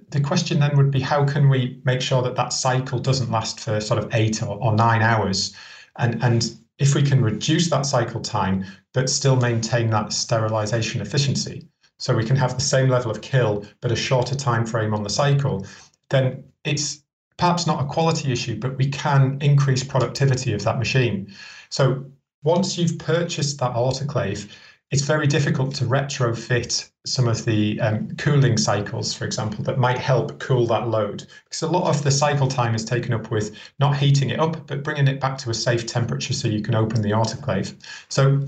the 0.10 0.20
question 0.20 0.60
then 0.60 0.76
would 0.76 0.92
be 0.92 1.00
how 1.00 1.24
can 1.26 1.48
we 1.48 1.80
make 1.86 2.02
sure 2.02 2.22
that 2.22 2.36
that 2.36 2.52
cycle 2.52 3.00
doesn't 3.00 3.32
last 3.32 3.60
for 3.60 3.80
sort 3.80 4.04
of 4.04 4.14
eight 4.14 4.44
or, 4.44 4.58
or 4.62 4.76
nine 4.76 5.02
hours? 5.02 5.56
And, 5.98 6.22
and 6.22 6.58
if 6.80 6.96
we 6.96 7.02
can 7.02 7.24
reduce 7.24 7.70
that 7.70 7.86
cycle 7.86 8.20
time, 8.20 8.66
but 8.94 9.10
still 9.10 9.38
maintain 9.38 9.90
that 9.92 10.12
sterilisation 10.12 11.02
efficiency, 11.02 11.68
so 11.98 12.14
we 12.14 12.26
can 12.26 12.36
have 12.36 12.56
the 12.56 12.62
same 12.62 12.90
level 12.90 13.10
of 13.10 13.22
kill, 13.22 13.66
but 13.80 13.92
a 13.92 13.96
shorter 13.96 14.36
time 14.36 14.66
frame 14.66 14.94
on 14.94 15.04
the 15.04 15.10
cycle, 15.10 15.66
then 16.10 16.44
it's 16.64 17.04
perhaps 17.38 17.68
not 17.68 17.84
a 17.84 17.88
quality 17.88 18.32
issue, 18.32 18.60
but 18.60 18.78
we 18.78 18.90
can 18.90 19.38
increase 19.42 19.84
productivity 19.84 20.54
of 20.54 20.64
that 20.64 20.78
machine. 20.78 21.34
So 21.70 22.06
once 22.44 22.78
you've 22.78 22.98
purchased 23.00 23.60
that 23.60 23.74
autoclave, 23.74 24.50
it's 24.92 25.02
very 25.02 25.28
difficult 25.28 25.74
to 25.76 25.86
retrofit 25.86 26.90
some 27.06 27.28
of 27.28 27.44
the 27.44 27.80
um, 27.82 28.16
cooling 28.18 28.58
cycles, 28.58 29.14
for 29.14 29.26
example, 29.26 29.64
that 29.64 29.80
might 29.80 29.98
help 29.98 30.40
cool 30.40 30.68
that 30.68 30.88
load. 30.88 31.26
Because 31.44 31.64
a 31.64 31.68
lot 31.68 31.90
of 31.90 32.04
the 32.04 32.12
cycle 32.12 32.48
time 32.48 32.76
is 32.76 32.86
taken 32.86 33.14
up 33.14 33.32
with 33.32 33.58
not 33.80 33.98
heating 33.98 34.30
it 34.30 34.40
up, 34.40 34.68
but 34.68 34.84
bringing 34.84 35.08
it 35.08 35.20
back 35.20 35.38
to 35.40 35.50
a 35.50 35.54
safe 35.54 35.86
temperature 35.86 36.34
so 36.34 36.48
you 36.48 36.62
can 36.62 36.76
open 36.76 37.02
the 37.02 37.12
autoclave. 37.12 37.76
So 38.10 38.46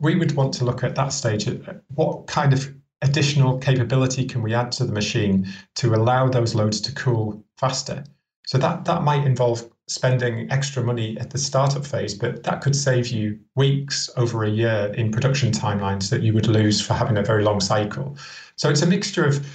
we 0.00 0.16
would 0.16 0.32
want 0.32 0.52
to 0.54 0.64
look 0.64 0.82
at 0.84 0.94
that 0.96 1.12
stage 1.12 1.48
at 1.48 1.82
what 1.94 2.26
kind 2.26 2.52
of 2.52 2.74
additional 3.02 3.58
capability 3.58 4.24
can 4.24 4.42
we 4.42 4.54
add 4.54 4.72
to 4.72 4.84
the 4.84 4.92
machine 4.92 5.46
to 5.76 5.94
allow 5.94 6.28
those 6.28 6.54
loads 6.54 6.80
to 6.82 6.92
cool 6.94 7.42
faster? 7.56 8.04
So 8.46 8.58
that 8.58 8.84
that 8.86 9.02
might 9.02 9.24
involve 9.24 9.68
spending 9.88 10.50
extra 10.50 10.82
money 10.82 11.18
at 11.18 11.30
the 11.30 11.38
startup 11.38 11.84
phase, 11.84 12.14
but 12.14 12.42
that 12.42 12.60
could 12.60 12.76
save 12.76 13.08
you 13.08 13.38
weeks 13.56 14.10
over 14.16 14.44
a 14.44 14.50
year 14.50 14.92
in 14.96 15.10
production 15.10 15.50
timelines 15.50 16.10
that 16.10 16.22
you 16.22 16.34
would 16.34 16.46
lose 16.46 16.80
for 16.80 16.92
having 16.92 17.16
a 17.16 17.22
very 17.22 17.42
long 17.42 17.60
cycle. 17.60 18.16
So 18.56 18.68
it's 18.68 18.82
a 18.82 18.86
mixture 18.86 19.24
of 19.24 19.46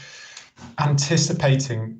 anticipating 0.80 2.00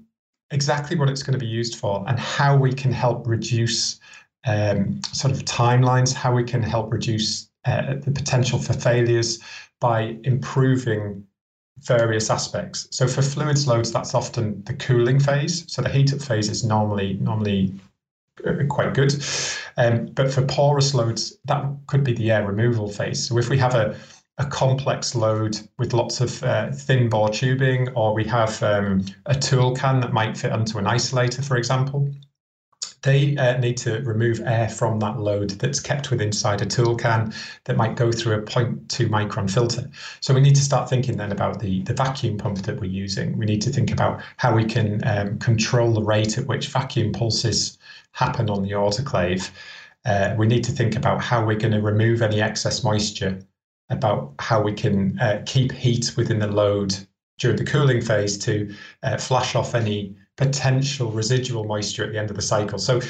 exactly 0.52 0.98
what 0.98 1.10
it's 1.10 1.24
going 1.24 1.34
to 1.34 1.40
be 1.40 1.52
used 1.52 1.76
for 1.78 2.04
and 2.08 2.20
how 2.20 2.56
we 2.56 2.74
can 2.74 2.92
help 2.92 3.28
reduce 3.28 4.00
um, 4.46 5.02
sort 5.12 5.34
of 5.34 5.46
timelines, 5.46 6.14
how 6.14 6.34
we 6.34 6.44
can 6.44 6.62
help 6.62 6.92
reduce 6.92 7.50
uh, 7.66 7.96
the 7.96 8.12
potential 8.12 8.60
for 8.60 8.74
failures 8.74 9.40
by 9.80 10.18
improving 10.24 11.26
various 11.80 12.30
aspects. 12.30 12.88
So 12.92 13.08
for 13.08 13.22
fluids 13.22 13.68
loads, 13.68 13.92
that's 13.92 14.14
often 14.14 14.64
the 14.64 14.74
cooling 14.74 15.20
phase. 15.20 15.66
So 15.72 15.82
the 15.82 15.90
heat 15.90 16.14
up 16.14 16.22
phase 16.22 16.50
is 16.50 16.64
normally 16.64 17.16
normally 17.16 17.74
uh, 18.46 18.66
quite 18.70 18.94
good. 18.94 19.14
Um, 19.78 20.08
but 20.08 20.32
for 20.32 20.44
porous 20.44 20.94
loads, 20.94 21.38
that 21.46 21.66
could 21.88 22.04
be 22.04 22.14
the 22.14 22.32
air 22.32 22.48
removal 22.48 22.90
phase. 22.90 23.28
So 23.28 23.38
if 23.38 23.50
we 23.50 23.58
have 23.58 23.76
a, 23.76 23.96
a 24.38 24.46
complex 24.46 25.16
load 25.16 25.60
with 25.78 25.94
lots 25.94 26.22
of 26.22 26.44
uh, 26.44 26.72
thin 26.72 27.10
bore 27.10 27.30
tubing, 27.30 27.90
or 27.96 28.14
we 28.14 28.24
have 28.26 28.62
um, 28.64 29.06
a 29.26 29.36
tool 29.36 29.76
can 29.76 30.00
that 30.02 30.14
might 30.14 30.38
fit 30.38 30.52
onto 30.52 30.78
an 30.78 30.86
isolator, 30.86 31.44
for 31.44 31.58
example, 31.58 32.10
they 33.04 33.36
uh, 33.38 33.58
need 33.58 33.78
to 33.78 34.00
remove 34.02 34.42
air 34.46 34.70
from 34.70 35.00
that 35.00 35.20
load 35.20 35.52
that's 35.52 35.80
kept 35.80 36.10
within 36.10 36.28
inside 36.28 36.62
a 36.62 36.66
tool 36.66 36.96
can 36.96 37.34
that 37.66 37.76
might 37.76 37.96
go 37.96 38.12
through 38.12 38.36
a 38.36 38.42
0.2 38.42 39.08
micron 39.10 39.52
filter. 39.52 39.90
So 40.22 40.34
we 40.34 40.42
need 40.42 40.56
to 40.56 40.62
start 40.62 40.90
thinking 40.90 41.18
then 41.18 41.32
about 41.32 41.60
the, 41.60 41.84
the 41.84 41.94
vacuum 41.94 42.38
pump 42.38 42.60
that 42.60 42.80
we're 42.80 42.86
using. 42.86 43.38
We 43.38 43.46
need 43.46 43.62
to 43.64 43.70
think 43.70 43.92
about 43.92 44.22
how 44.38 44.56
we 44.56 44.66
can 44.66 45.06
um, 45.06 45.38
control 45.40 45.94
the 45.94 46.02
rate 46.02 46.38
at 46.38 46.48
which 46.48 46.70
vacuum 46.70 47.12
pulses 47.12 47.78
happen 48.14 48.50
on 48.50 48.64
the 48.64 48.72
autoclave. 48.72 49.52
Uh, 50.06 50.34
we 50.38 50.48
need 50.48 50.64
to 50.64 50.72
think 50.72 50.96
about 50.96 51.22
how 51.22 51.46
we're 51.46 51.60
going 51.60 51.74
to 51.74 51.82
remove 51.82 52.22
any 52.22 52.42
excess 52.42 52.84
moisture, 52.84 53.38
about 53.90 54.34
how 54.40 54.62
we 54.62 54.74
can 54.74 55.20
uh, 55.20 55.44
keep 55.46 55.72
heat 55.74 56.14
within 56.16 56.40
the 56.40 56.48
load 56.48 56.96
during 57.38 57.58
the 57.58 57.66
cooling 57.66 58.02
phase 58.02 58.38
to 58.38 58.74
uh, 59.04 59.18
flash 59.18 59.56
off 59.56 59.76
any 59.76 60.16
potential 60.38 61.12
residual 61.12 61.64
moisture 61.66 62.04
at 62.04 62.12
the 62.12 62.20
end 62.20 62.30
of 62.30 62.36
the 62.36 62.42
cycle. 62.42 62.80
So 62.80 63.02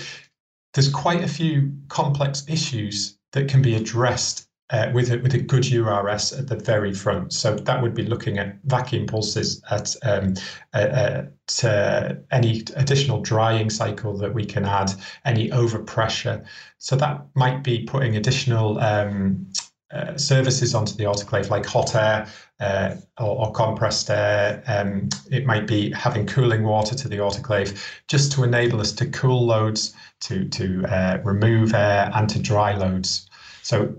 there's 0.74 0.90
quite 0.90 1.24
a 1.24 1.28
few 1.28 1.72
complex 1.88 2.46
issues 2.48 3.18
that 3.32 3.48
can 3.48 3.62
be 3.62 3.76
addressed 3.76 4.48
uh, 4.70 4.90
with 4.94 5.12
a, 5.12 5.18
with 5.20 5.34
a 5.36 5.38
good 5.38 5.70
URS 5.72 6.34
at 6.34 6.48
the 6.48 6.56
very 6.56 6.94
front. 6.94 7.32
So 7.32 7.56
that 7.56 7.82
would 7.82 7.94
be 7.94 8.04
looking 8.04 8.40
at 8.40 8.58
vacuum 8.64 9.06
pulses, 9.06 9.62
at, 9.70 9.96
um, 10.04 10.34
at 10.74 11.32
uh, 11.64 12.14
any 12.32 12.64
additional 12.76 13.22
drying 13.22 13.70
cycle 13.70 14.18
that 14.18 14.34
we 14.34 14.46
can 14.46 14.66
add, 14.66 14.92
any 15.26 15.50
overpressure. 15.50 16.44
So 16.80 16.96
that 16.96 17.24
might 17.36 17.64
be 17.64 17.84
putting 17.84 18.16
additional 18.16 18.80
um, 18.80 19.48
uh, 19.94 20.18
services 20.18 20.74
onto 20.74 20.96
the 20.96 21.04
autoclave 21.04 21.50
like 21.50 21.66
hot 21.66 21.94
air 21.96 22.28
uh, 22.60 22.96
or, 23.20 23.46
or, 23.46 23.52
compressed 23.52 24.10
air. 24.10 24.64
Um, 24.66 25.10
it 25.30 25.46
might 25.46 25.68
be 25.68 25.92
having 25.92 26.26
cooling 26.26 26.64
water 26.64 26.96
to 26.96 27.08
the 27.08 27.18
autoclave 27.18 27.80
just 28.08 28.32
to 28.34 28.44
enable 28.44 28.82
us 28.82 28.92
to 28.94 29.06
cool 29.08 29.46
loads, 29.46 29.94
to, 30.22 30.46
to 30.50 30.86
uh, 30.86 31.20
remove 31.24 31.74
air, 31.74 32.12
and 32.16 32.28
to 32.30 32.40
dry 32.40 32.76
loads. 32.76 33.30
So 33.62 33.96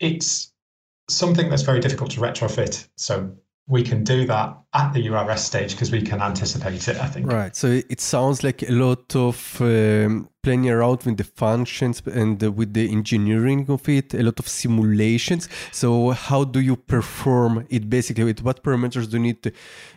it's 0.00 0.52
something 1.08 1.48
that's 1.48 1.62
very 1.62 1.80
difficult 1.80 2.10
to 2.12 2.20
retrofit. 2.20 2.88
So 2.96 3.30
we 3.68 3.82
can 3.82 4.04
do 4.04 4.26
that 4.26 4.56
at 4.76 4.92
the 4.92 5.00
URS 5.00 5.42
stage 5.42 5.72
because 5.72 5.90
we 5.90 6.02
can 6.02 6.20
anticipate 6.20 6.86
it, 6.88 6.96
I 7.00 7.06
think. 7.06 7.32
Right. 7.32 7.56
So 7.56 7.80
it 7.88 8.00
sounds 8.00 8.44
like 8.44 8.62
a 8.62 8.72
lot 8.72 9.16
of 9.16 9.56
um, 9.60 10.28
playing 10.46 10.70
around 10.70 11.02
with 11.02 11.16
the 11.16 11.24
functions 11.24 12.00
and 12.06 12.40
with 12.58 12.72
the 12.72 12.88
engineering 12.98 13.66
of 13.68 13.88
it, 13.88 14.14
a 14.14 14.22
lot 14.22 14.38
of 14.38 14.46
simulations. 14.46 15.48
So 15.72 16.10
how 16.10 16.44
do 16.44 16.60
you 16.60 16.76
perform 16.76 17.66
it 17.68 17.90
basically? 17.90 18.24
With 18.30 18.42
what 18.42 18.62
parameters 18.62 19.10
do 19.10 19.16
you 19.16 19.24
need 19.28 19.42
to, 19.42 19.50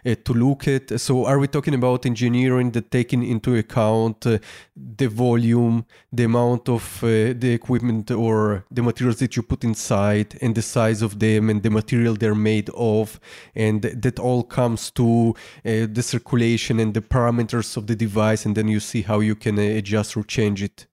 uh, 0.05 0.15
to 0.25 0.33
look 0.33 0.67
at? 0.67 0.99
So 0.99 1.25
are 1.25 1.37
we 1.37 1.47
talking 1.47 1.75
about 1.75 2.07
engineering 2.07 2.71
that 2.71 2.89
taking 2.89 3.21
into 3.23 3.55
account 3.63 4.25
uh, 4.25 4.39
the 4.75 5.07
volume, 5.07 5.85
the 6.11 6.23
amount 6.23 6.67
of 6.67 6.83
uh, 7.03 7.07
the 7.43 7.51
equipment 7.59 8.09
or 8.09 8.65
the 8.71 8.81
materials 8.81 9.19
that 9.19 9.35
you 9.35 9.43
put 9.43 9.63
inside 9.63 10.29
and 10.41 10.55
the 10.55 10.63
size 10.63 11.01
of 11.03 11.19
them 11.19 11.51
and 11.51 11.61
the 11.61 11.69
material 11.69 12.15
they're 12.15 12.43
made 12.53 12.69
of 12.75 13.19
and 13.55 13.83
that 13.83 14.17
all 14.17 14.41
comes 14.41 14.68
to 14.91 15.33
uh, 15.65 15.87
the 15.91 16.03
circulation 16.03 16.79
and 16.79 16.93
the 16.93 17.01
parameters 17.01 17.77
of 17.77 17.87
the 17.87 17.95
device 17.95 18.45
and 18.45 18.55
then 18.55 18.67
you 18.67 18.79
see 18.79 19.01
how 19.01 19.19
you 19.19 19.35
can 19.35 19.57
uh, 19.57 19.61
adjust 19.61 20.17
or 20.17 20.23
change 20.23 20.49
change 20.49 20.63
it, 20.63 20.87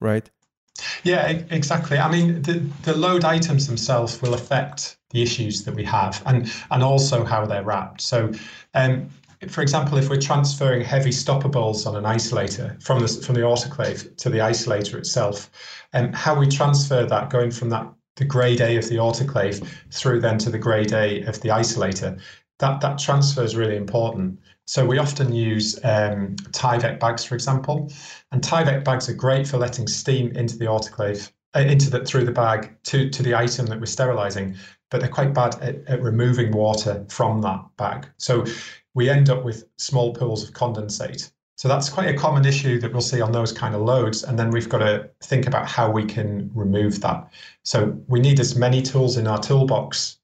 right? 0.00 0.30
Yeah, 1.04 1.28
exactly. 1.50 1.98
I 1.98 2.10
mean, 2.10 2.42
the, 2.42 2.54
the 2.82 2.96
load 2.96 3.24
items 3.24 3.66
themselves 3.66 4.20
will 4.22 4.34
affect 4.34 4.96
the 5.10 5.22
issues 5.22 5.64
that 5.64 5.74
we 5.74 5.84
have 5.84 6.22
and, 6.26 6.50
and 6.70 6.82
also 6.82 7.24
how 7.24 7.44
they're 7.46 7.62
wrapped. 7.62 8.00
So, 8.00 8.32
um, 8.74 9.10
for 9.48 9.60
example, 9.60 9.98
if 9.98 10.08
we're 10.08 10.20
transferring 10.20 10.82
heavy 10.82 11.12
stoppables 11.12 11.84
on 11.84 11.96
an 11.96 12.04
isolator 12.04 12.82
from 12.82 13.00
the, 13.00 13.08
from 13.08 13.34
the 13.34 13.42
autoclave 13.42 14.16
to 14.16 14.30
the 14.30 14.38
isolator 14.38 14.94
itself, 14.94 15.50
and 15.92 16.06
um, 16.06 16.12
how 16.12 16.38
we 16.38 16.48
transfer 16.48 17.04
that 17.04 17.28
going 17.28 17.50
from 17.50 17.68
that 17.70 17.86
the 18.16 18.24
grade 18.26 18.60
A 18.60 18.76
of 18.76 18.88
the 18.88 18.96
autoclave 18.96 19.66
through 19.90 20.20
then 20.20 20.38
to 20.38 20.50
the 20.50 20.58
grade 20.58 20.92
A 20.92 21.22
of 21.22 21.40
the 21.40 21.48
isolator, 21.48 22.20
that, 22.62 22.80
that 22.80 22.98
transfer 22.98 23.42
is 23.42 23.54
really 23.56 23.76
important 23.76 24.38
So 24.66 24.86
we 24.86 24.98
often 24.98 25.34
use 25.34 25.78
um, 25.84 26.36
Tyvek 26.52 27.00
bags, 27.00 27.24
for 27.24 27.34
example, 27.34 27.90
and 28.30 28.42
Tyvek 28.42 28.84
bags 28.84 29.08
are 29.08 29.14
great 29.14 29.46
for 29.46 29.58
letting 29.58 29.88
steam 29.88 30.30
into 30.36 30.56
the 30.56 30.66
autoclave, 30.66 31.30
uh, 31.54 31.60
into 31.60 31.90
the 31.90 32.04
through 32.04 32.24
the 32.24 32.32
bag 32.32 32.74
to 32.84 33.10
to 33.10 33.22
the 33.22 33.34
item 33.34 33.66
that 33.66 33.80
we're 33.80 33.86
sterilizing, 33.86 34.56
but 34.90 35.00
they're 35.00 35.10
quite 35.10 35.34
bad 35.34 35.56
at, 35.60 35.86
at 35.88 36.00
removing 36.02 36.52
water 36.52 37.04
from 37.08 37.42
that 37.42 37.60
bag. 37.76 38.08
So 38.18 38.44
we 38.94 39.10
end 39.10 39.30
up 39.30 39.44
with 39.44 39.64
small 39.78 40.14
pools 40.14 40.44
of 40.44 40.54
condensate. 40.54 41.30
So 41.56 41.68
that's 41.68 41.88
quite 41.88 42.08
a 42.08 42.16
common 42.16 42.46
issue 42.46 42.80
that 42.80 42.92
we'll 42.92 43.02
see 43.02 43.20
on 43.20 43.32
those 43.32 43.52
kind 43.52 43.74
of 43.74 43.82
loads. 43.82 44.24
And 44.24 44.38
then 44.38 44.50
we've 44.50 44.68
got 44.68 44.78
to 44.78 45.10
think 45.22 45.46
about 45.46 45.68
how 45.68 45.90
we 45.90 46.04
can 46.04 46.50
remove 46.54 47.00
that. 47.02 47.28
So 47.62 47.96
we 48.08 48.20
need 48.20 48.40
as 48.40 48.56
many 48.56 48.82
tools 48.82 49.16
in 49.16 49.26
our 49.26 49.38
toolbox 49.38 50.18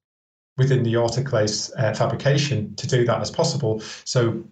within 0.59 0.83
the 0.83 0.95
autoclave 0.95 1.71
uh, 1.79 1.95
fabrication 1.95 2.75
to 2.75 2.87
do 2.87 3.05
that 3.07 3.21
as 3.21 3.31
possible. 3.31 3.81
So 4.05 4.45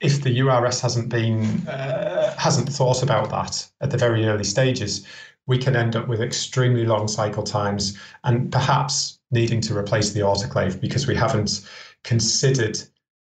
if 0.00 0.22
the 0.22 0.40
URS 0.40 0.80
hasn't 0.80 1.08
been 1.10 1.66
uh, 1.68 2.34
hasn't 2.36 2.68
thought 2.68 3.02
about 3.02 3.30
that 3.30 3.68
at 3.80 3.90
the 3.90 3.98
very 3.98 4.26
early 4.26 4.44
stages, 4.44 5.06
we 5.46 5.58
can 5.58 5.76
end 5.76 5.96
up 5.96 6.08
with 6.08 6.20
extremely 6.20 6.84
long 6.84 7.08
cycle 7.08 7.42
times 7.42 7.98
and 8.24 8.50
perhaps 8.50 9.18
needing 9.30 9.60
to 9.60 9.76
replace 9.76 10.10
the 10.10 10.20
autoclave 10.20 10.80
because 10.80 11.06
we 11.06 11.14
haven't 11.14 11.68
considered 12.04 12.78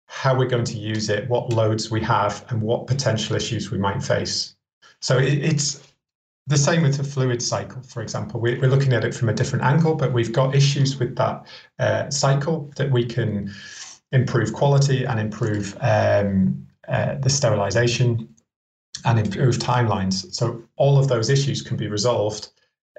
how 0.05 0.37
we're 0.37 0.47
going 0.47 0.65
to 0.65 0.77
use 0.77 1.09
it, 1.09 1.29
what 1.29 1.53
loads 1.53 1.91
we 1.91 2.01
have, 2.01 2.45
and 2.49 2.61
what 2.61 2.87
potential 2.87 3.35
issues 3.35 3.71
we 3.71 3.77
might 3.77 4.01
face. 4.01 4.55
So 5.01 5.17
it, 5.17 5.33
it's 5.33 5.88
the 6.49 6.57
same 6.57 6.81
with 6.81 6.97
the 6.97 7.03
fluid 7.03 7.41
cycle, 7.41 7.81
for 7.83 8.01
example. 8.01 8.39
We, 8.39 8.59
are 8.59 8.67
looking 8.67 8.93
at 8.93 9.05
it 9.05 9.13
from 9.13 9.29
a 9.29 9.33
different 9.33 9.63
angle, 9.63 9.93
but 9.93 10.13
we've 10.13 10.33
got 10.33 10.55
issues 10.55 10.97
with 10.97 11.15
that 11.15 11.45
uh, 11.77 12.09
cycle 12.09 12.71
that 12.75 12.89
we 12.89 13.05
can 13.05 13.53
improve 14.11 14.51
quality 14.51 15.05
and 15.05 15.19
improve 15.19 15.77
um, 15.79 16.67
uh, 16.87 17.15
the 17.15 17.29
sterilization 17.29 18.27
and 19.05 19.19
improve 19.19 19.57
timelines. 19.57 20.33
So 20.33 20.63
all 20.75 20.97
of 20.97 21.07
those 21.07 21.29
issues 21.29 21.61
can 21.61 21.77
be 21.77 21.87
resolved 21.87 22.49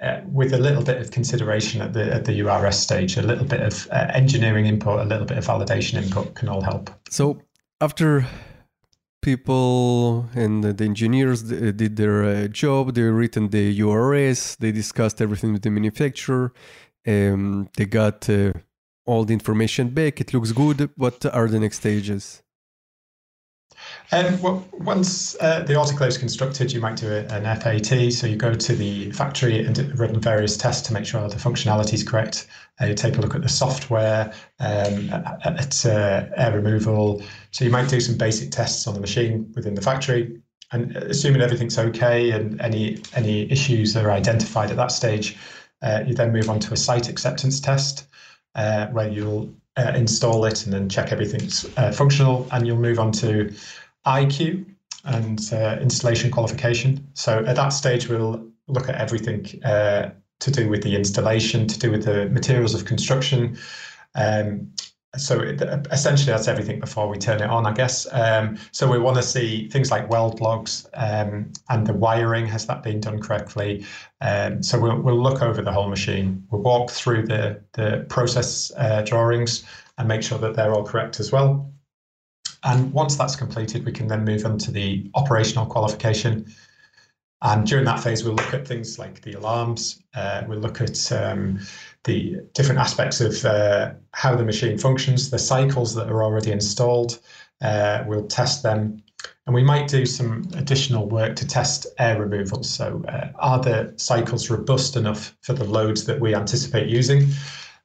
uh, 0.01 0.21
with 0.33 0.53
a 0.55 0.59
little 0.59 0.85
bit 0.85 0.99
of 1.01 1.11
consideration 1.11 1.83
at 1.83 1.93
the 1.93 2.15
at 2.15 2.25
the 2.25 2.41
URS 2.41 2.79
stage, 2.79 3.17
a 3.17 3.23
little 3.23 3.45
bit 3.45 3.61
of 3.61 3.89
uh, 3.91 4.07
engineering 4.15 4.67
input, 4.67 5.01
a 5.01 5.05
little 5.05 5.27
bit 5.27 5.37
of 5.37 5.45
validation 5.45 6.01
input 6.01 6.35
can 6.37 6.49
all 6.49 6.63
help. 6.63 6.89
So 7.11 7.43
after 7.81 8.27
people 9.23 10.29
and 10.35 10.65
the 10.65 10.85
engineers 10.85 11.43
did 11.43 11.97
their 11.97 12.25
uh, 12.25 12.49
job. 12.49 12.95
They 12.95 13.03
written 13.03 13.49
the 13.49 13.81
URS. 13.83 14.57
They 14.57 14.73
discussed 14.73 15.21
everything 15.21 15.53
with 15.53 15.63
the 15.63 15.71
manufacturer. 15.71 16.53
Um, 17.07 17.69
they 17.77 17.87
got 17.87 18.29
uh, 18.29 18.53
all 19.07 19.25
the 19.25 19.33
information 19.33 19.91
back. 19.91 20.21
It 20.21 20.33
looks 20.35 20.53
good. 20.53 20.91
What 20.97 21.25
are 21.27 21.49
the 21.49 21.61
next 21.61 21.79
stages? 21.79 22.43
Um, 24.13 24.41
well, 24.43 24.69
once 24.73 25.37
uh, 25.41 25.61
the 25.63 25.75
autoclave 25.75 26.09
is 26.09 26.19
constructed, 26.19 26.73
you 26.73 26.81
might 26.81 26.97
do 26.97 27.13
an 27.13 27.45
FAT. 27.45 28.13
So 28.13 28.27
you 28.27 28.37
go 28.37 28.55
to 28.55 28.75
the 28.75 29.13
factory 29.13 29.65
and 29.65 29.99
run 29.99 30.19
various 30.21 30.57
tests 30.57 30.87
to 30.89 30.93
make 30.93 31.05
sure 31.05 31.29
the 31.29 31.37
functionality 31.37 31.95
is 31.95 32.03
correct. 32.03 32.49
Uh, 32.81 32.87
you 32.87 32.95
take 32.95 33.19
a 33.19 33.21
look 33.21 33.35
at 33.35 33.43
the 33.43 33.49
software, 33.49 34.33
um, 34.59 35.11
at 35.45 35.87
uh, 35.87 36.27
air 36.37 36.53
removal. 36.55 37.23
So 37.53 37.65
you 37.65 37.71
might 37.71 37.89
do 37.89 38.01
some 38.01 38.17
basic 38.17 38.51
tests 38.51 38.87
on 38.87 38.95
the 38.95 39.01
machine 39.01 39.53
within 39.55 39.75
the 39.75 39.83
factory. 39.83 40.41
And 40.73 40.97
assuming 40.97 41.43
everything's 41.43 41.79
okay 41.79 42.31
and 42.31 42.61
any 42.61 43.03
any 43.15 43.51
issues 43.51 43.93
that 43.95 44.05
are 44.05 44.13
identified 44.13 44.71
at 44.71 44.77
that 44.77 44.93
stage, 44.93 45.37
uh, 45.83 46.05
you 46.07 46.15
then 46.15 46.33
move 46.33 46.49
on 46.49 46.61
to 46.61 46.73
a 46.73 46.77
site 46.77 47.09
acceptance 47.09 47.61
test 47.61 48.07
uh, 48.55 48.87
where 48.89 49.09
you'll 49.09 49.53
uh, 49.77 49.93
install 49.95 50.45
it 50.45 50.65
and 50.65 50.73
then 50.73 50.89
check 50.89 51.13
everything's 51.13 51.63
functional, 51.95 52.47
and 52.53 52.67
you'll 52.67 52.77
move 52.77 52.99
on 52.99 53.13
to 53.13 53.55
IQ 54.07 54.67
and 55.05 55.53
uh, 55.53 55.79
installation 55.81 56.31
qualification. 56.31 57.07
So 57.15 57.45
at 57.45 57.57
that 57.57 57.71
stage, 57.71 58.09
we'll 58.09 58.47
look 58.69 58.89
at 58.89 58.95
everything 58.97 59.47
uh, 59.65 60.11
to 60.41 60.51
do 60.51 60.69
with 60.69 60.83
the 60.83 60.97
installation, 60.97 61.67
to 61.67 61.79
do 61.79 61.91
with 61.91 62.05
the 62.05 62.29
materials 62.31 62.75
of 62.75 62.85
construction. 62.85 63.59
Um, 64.15 64.73
so 65.17 65.41
it, 65.41 65.61
essentially, 65.91 66.31
that's 66.31 66.47
everything 66.47 66.79
before 66.79 67.09
we 67.09 67.19
turn 67.19 67.43
it 67.43 67.51
on, 67.51 67.67
I 67.67 67.73
guess. 67.73 68.07
Um, 68.13 68.59
so 68.71 68.89
we 68.89 68.99
want 68.99 69.17
to 69.17 69.23
see 69.23 69.69
things 69.69 69.91
like 69.91 70.09
weld 70.09 70.41
logs 70.41 70.89
um, 70.95 71.53
and 71.69 71.87
the 71.87 71.93
wiring. 71.93 72.47
Has 72.47 72.67
that 72.67 72.83
been 72.85 73.01
done 73.01 73.21
correctly? 73.21 73.85
Um, 74.21 74.63
so 74.63 74.79
we'll, 74.79 75.01
we'll 75.01 75.21
look 75.21 75.43
over 75.43 75.63
the 75.63 75.73
whole 75.73 75.89
machine. 75.89 76.47
We'll 76.51 76.63
walk 76.63 76.91
through 76.91 77.27
the 77.27 77.61
the 77.73 78.07
process 78.09 78.71
uh, 78.77 79.03
drawings 79.03 79.65
and 79.99 80.07
make 80.07 80.23
sure 80.23 80.39
that 80.39 80.55
they're 80.55 80.73
all 80.73 80.85
correct 80.85 81.19
as 81.19 81.33
well. 81.33 81.73
And 82.63 82.93
once 82.93 83.17
that's 83.17 83.37
completed, 83.37 83.85
we 83.85 83.93
can 83.93 84.07
then 84.07 84.25
move 84.25 84.45
on 84.45 84.59
to 84.59 84.71
the 84.71 85.11
operational 85.15 85.67
qualification. 85.67 86.47
And 87.43 87.67
during 87.67 87.87
that 87.87 88.01
phase, 88.01 88.23
we'll 88.23 88.35
look 88.35 88.53
at 88.53 88.69
things 88.69 88.99
like 88.99 89.23
the 89.23 89.33
alarms. 89.33 90.03
Uh, 90.15 90.43
we'll 90.47 90.59
look 90.59 90.81
at 90.81 91.11
um, 91.11 91.59
the 92.05 92.37
different 92.55 92.81
aspects 92.81 93.21
of 93.21 93.45
uh, 93.45 93.93
how 94.13 94.35
the 94.35 94.45
machine 94.45 94.79
functions, 94.79 95.31
the 95.31 95.39
cycles 95.39 95.95
that 95.95 96.09
are 96.09 96.23
already 96.23 96.51
installed. 96.51 97.19
Uh, 97.61 98.05
we'll 98.07 98.27
test 98.27 98.63
them. 98.63 99.03
And 99.47 99.55
we 99.55 99.63
might 99.63 99.89
do 99.89 100.07
some 100.07 100.49
additional 100.55 101.09
work 101.09 101.37
to 101.37 101.47
test 101.47 101.87
air 101.99 102.21
removal. 102.21 102.63
So, 102.63 103.03
uh, 103.09 103.29
are 103.37 103.61
the 103.61 103.93
cycles 103.97 104.49
robust 104.49 104.97
enough 104.97 105.37
for 105.43 105.53
the 105.53 105.65
loads 105.65 106.05
that 106.05 106.21
we 106.21 106.35
anticipate 106.35 106.89
using? 106.89 107.29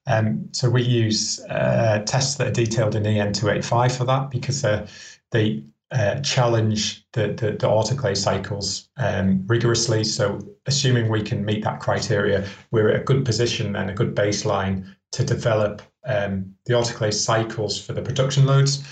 Um, 0.08 0.48
so 0.52 0.70
we 0.70 0.84
use 0.84 1.40
uh, 1.50 2.04
tests 2.06 2.36
that 2.36 2.48
are 2.48 2.52
detailed 2.52 2.96
in 2.96 3.06
EN 3.06 3.34
285 3.34 3.98
for 3.98 4.06
that 4.06 4.30
because 4.30 4.64
uh, 4.64 4.88
they 5.32 5.64
uh, 5.92 6.20
challenge 6.22 7.06
the, 7.14 7.28
the, 7.28 7.52
the, 7.52 7.68
autoclave 7.68 8.18
cycles 8.18 8.90
um, 8.98 9.44
rigorously. 9.46 10.04
So 10.04 10.40
assuming 10.66 11.10
we 11.10 11.22
can 11.22 11.46
meet 11.46 11.64
that 11.64 11.80
criteria, 11.80 12.48
we're 12.72 12.90
at 12.90 13.02
a 13.02 13.04
good 13.04 13.24
position 13.24 13.76
and 13.76 13.90
a 13.90 13.94
good 13.94 14.16
baseline 14.16 14.88
to 15.12 15.24
develop 15.24 15.82
um, 16.06 16.54
the 16.66 16.74
autoclave 16.74 17.14
cycles 17.14 17.80
for 17.80 17.94
the 17.94 18.02
production 18.02 18.46
loads. 18.46 18.84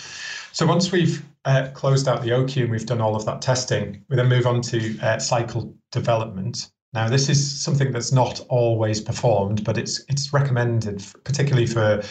So 0.52 0.68
once 0.68 0.92
we've 0.92 1.26
uh, 1.46 1.70
closed 1.74 2.08
out 2.08 2.22
the 2.22 2.30
OQ 2.30 2.62
and 2.62 2.72
we've 2.72 2.86
done 2.86 3.02
all 3.02 3.16
of 3.16 3.26
that 3.26 3.42
testing, 3.42 4.06
we 4.10 4.16
then 4.16 4.30
move 4.30 4.46
on 4.46 4.62
to 4.62 5.00
uh, 5.00 5.20
cycle 5.20 5.76
development. 5.92 6.70
Now, 6.94 7.10
this 7.10 7.28
is 7.28 7.62
something 7.62 7.92
that's 7.92 8.12
not 8.12 8.40
always 8.50 9.02
performed, 9.02 9.64
but 9.64 9.80
it's 9.80 10.06
it's 10.10 10.32
recommended, 10.32 11.04
particularly 11.24 11.66
for 11.66 12.04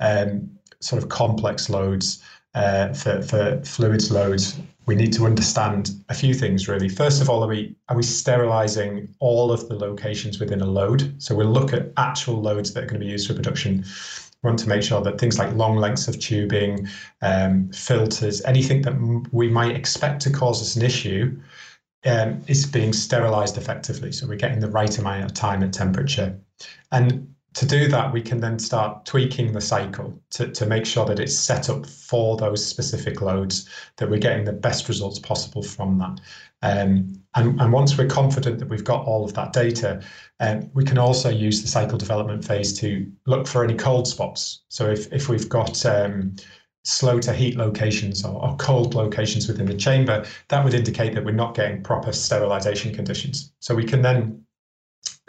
um, 0.00 0.50
sort 0.80 1.02
of 1.02 1.08
complex 1.08 1.70
loads, 1.70 2.22
uh, 2.54 2.92
for 2.92 3.22
for 3.22 3.60
fluids 3.64 4.10
loads. 4.10 4.58
We 4.86 4.94
need 4.94 5.14
to 5.14 5.24
understand 5.24 5.92
a 6.10 6.14
few 6.14 6.34
things 6.34 6.68
really. 6.68 6.90
First 6.90 7.22
of 7.22 7.30
all, 7.30 7.42
are 7.42 7.48
we 7.48 7.74
are 7.88 7.96
we 7.96 8.02
sterilizing 8.02 9.14
all 9.18 9.50
of 9.50 9.68
the 9.68 9.74
locations 9.74 10.38
within 10.38 10.60
a 10.60 10.66
load? 10.66 11.14
So 11.22 11.34
we'll 11.34 11.46
look 11.46 11.72
at 11.72 11.92
actual 11.96 12.40
loads 12.40 12.72
that 12.72 12.84
are 12.84 12.86
going 12.86 13.00
to 13.00 13.06
be 13.06 13.10
used 13.10 13.26
for 13.28 13.34
production. 13.34 13.84
We 14.42 14.48
want 14.48 14.58
to 14.58 14.68
make 14.68 14.82
sure 14.82 15.00
that 15.00 15.18
things 15.18 15.38
like 15.38 15.54
long 15.54 15.76
lengths 15.76 16.06
of 16.06 16.20
tubing, 16.20 16.86
um, 17.22 17.70
filters, 17.72 18.42
anything 18.44 18.82
that 18.82 19.28
we 19.32 19.48
might 19.48 19.74
expect 19.74 20.20
to 20.22 20.30
cause 20.30 20.60
us 20.60 20.76
an 20.76 20.82
issue 20.82 21.40
um, 22.04 22.42
is 22.46 22.66
being 22.66 22.92
sterilized 22.92 23.56
effectively. 23.56 24.12
So 24.12 24.26
we're 24.26 24.36
getting 24.36 24.60
the 24.60 24.70
right 24.70 24.98
amount 24.98 25.24
of 25.24 25.32
time 25.32 25.62
and 25.62 25.72
temperature. 25.72 26.38
And 26.92 27.33
to 27.54 27.66
do 27.66 27.86
that, 27.88 28.12
we 28.12 28.20
can 28.20 28.40
then 28.40 28.58
start 28.58 29.06
tweaking 29.06 29.52
the 29.52 29.60
cycle 29.60 30.20
to, 30.30 30.48
to 30.48 30.66
make 30.66 30.84
sure 30.84 31.06
that 31.06 31.20
it's 31.20 31.36
set 31.36 31.70
up 31.70 31.86
for 31.86 32.36
those 32.36 32.64
specific 32.64 33.20
loads, 33.20 33.68
that 33.96 34.10
we're 34.10 34.18
getting 34.18 34.44
the 34.44 34.52
best 34.52 34.88
results 34.88 35.20
possible 35.20 35.62
from 35.62 35.98
that. 35.98 36.20
Um, 36.62 37.22
and, 37.36 37.60
and 37.60 37.72
once 37.72 37.96
we're 37.96 38.08
confident 38.08 38.58
that 38.58 38.68
we've 38.68 38.84
got 38.84 39.06
all 39.06 39.24
of 39.24 39.34
that 39.34 39.52
data, 39.52 40.02
um, 40.40 40.68
we 40.74 40.84
can 40.84 40.98
also 40.98 41.28
use 41.28 41.62
the 41.62 41.68
cycle 41.68 41.96
development 41.96 42.44
phase 42.44 42.76
to 42.80 43.10
look 43.26 43.46
for 43.46 43.62
any 43.62 43.74
cold 43.74 44.08
spots. 44.08 44.62
So 44.68 44.90
if, 44.90 45.12
if 45.12 45.28
we've 45.28 45.48
got 45.48 45.84
um, 45.86 46.34
slow 46.82 47.18
to 47.20 47.32
heat 47.32 47.56
locations 47.56 48.24
or, 48.24 48.42
or, 48.42 48.56
cold 48.56 48.94
locations 48.94 49.48
within 49.48 49.66
the 49.66 49.74
chamber, 49.74 50.24
that 50.48 50.64
would 50.64 50.74
indicate 50.74 51.14
that 51.14 51.24
we're 51.24 51.32
not 51.32 51.54
getting 51.54 51.82
proper 51.82 52.12
sterilization 52.12 52.94
conditions. 52.94 53.52
So 53.60 53.74
we 53.74 53.84
can 53.84 54.02
then 54.02 54.43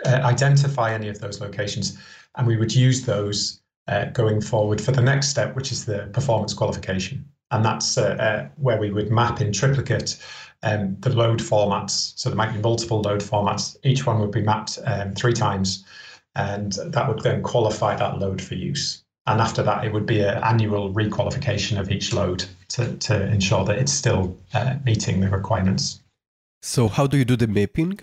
uh, 0.06 0.22
identify 0.24 0.94
any 0.94 1.08
of 1.08 1.20
those 1.20 1.42
locations 1.42 1.98
and 2.36 2.48
we 2.48 2.58
would 2.58 2.74
use 2.74 3.06
those 3.06 3.62
uh, 3.88 4.06
going 4.06 4.42
forward 4.42 4.82
for 4.82 4.92
the 4.92 5.02
next 5.02 5.30
step, 5.30 5.56
which 5.56 5.72
is 5.72 5.86
the 5.86 6.10
performance 6.14 6.54
qualification. 6.54 7.26
And 7.52 7.64
that's 7.64 7.98
uh, 7.98 8.16
uh 8.20 8.50
where 8.58 8.80
we 8.80 8.92
would 8.92 9.12
map 9.12 9.40
in 9.40 9.54
triplicate 9.54 10.18
um, 10.64 10.98
the 11.02 11.16
load 11.16 11.40
formats. 11.40 12.14
So 12.18 12.30
there 12.30 12.36
might 12.36 12.54
be 12.54 12.60
multiple 12.60 13.02
load 13.02 13.22
formats. 13.22 13.78
Each 13.84 14.06
one 14.06 14.20
would 14.20 14.32
be 14.32 14.42
mapped 14.42 14.80
um, 14.86 15.14
three 15.14 15.34
times, 15.34 15.86
and 16.34 16.74
that 16.88 17.08
would 17.08 17.22
then 17.22 17.44
qualify 17.44 17.96
that 17.96 18.18
load 18.18 18.42
for 18.42 18.56
use 18.56 19.06
and 19.28 19.42
after 19.42 19.64
that 19.64 19.84
it 19.84 19.94
would 19.94 20.06
be 20.06 20.22
an 20.22 20.44
annual 20.44 20.94
requalification 20.94 21.80
of 21.80 21.92
each 21.92 22.14
load 22.14 22.46
to, 22.70 22.96
to 22.98 23.28
ensure 23.28 23.66
that 23.66 23.78
it's 23.78 23.92
still 23.92 24.38
uh, 24.54 24.76
meeting 24.86 25.20
the 25.22 25.30
requirements. 25.30 26.02
So 26.62 26.88
how 26.88 27.08
do 27.08 27.18
you 27.18 27.26
do 27.26 27.36
the 27.36 27.48
mapping? 27.48 28.00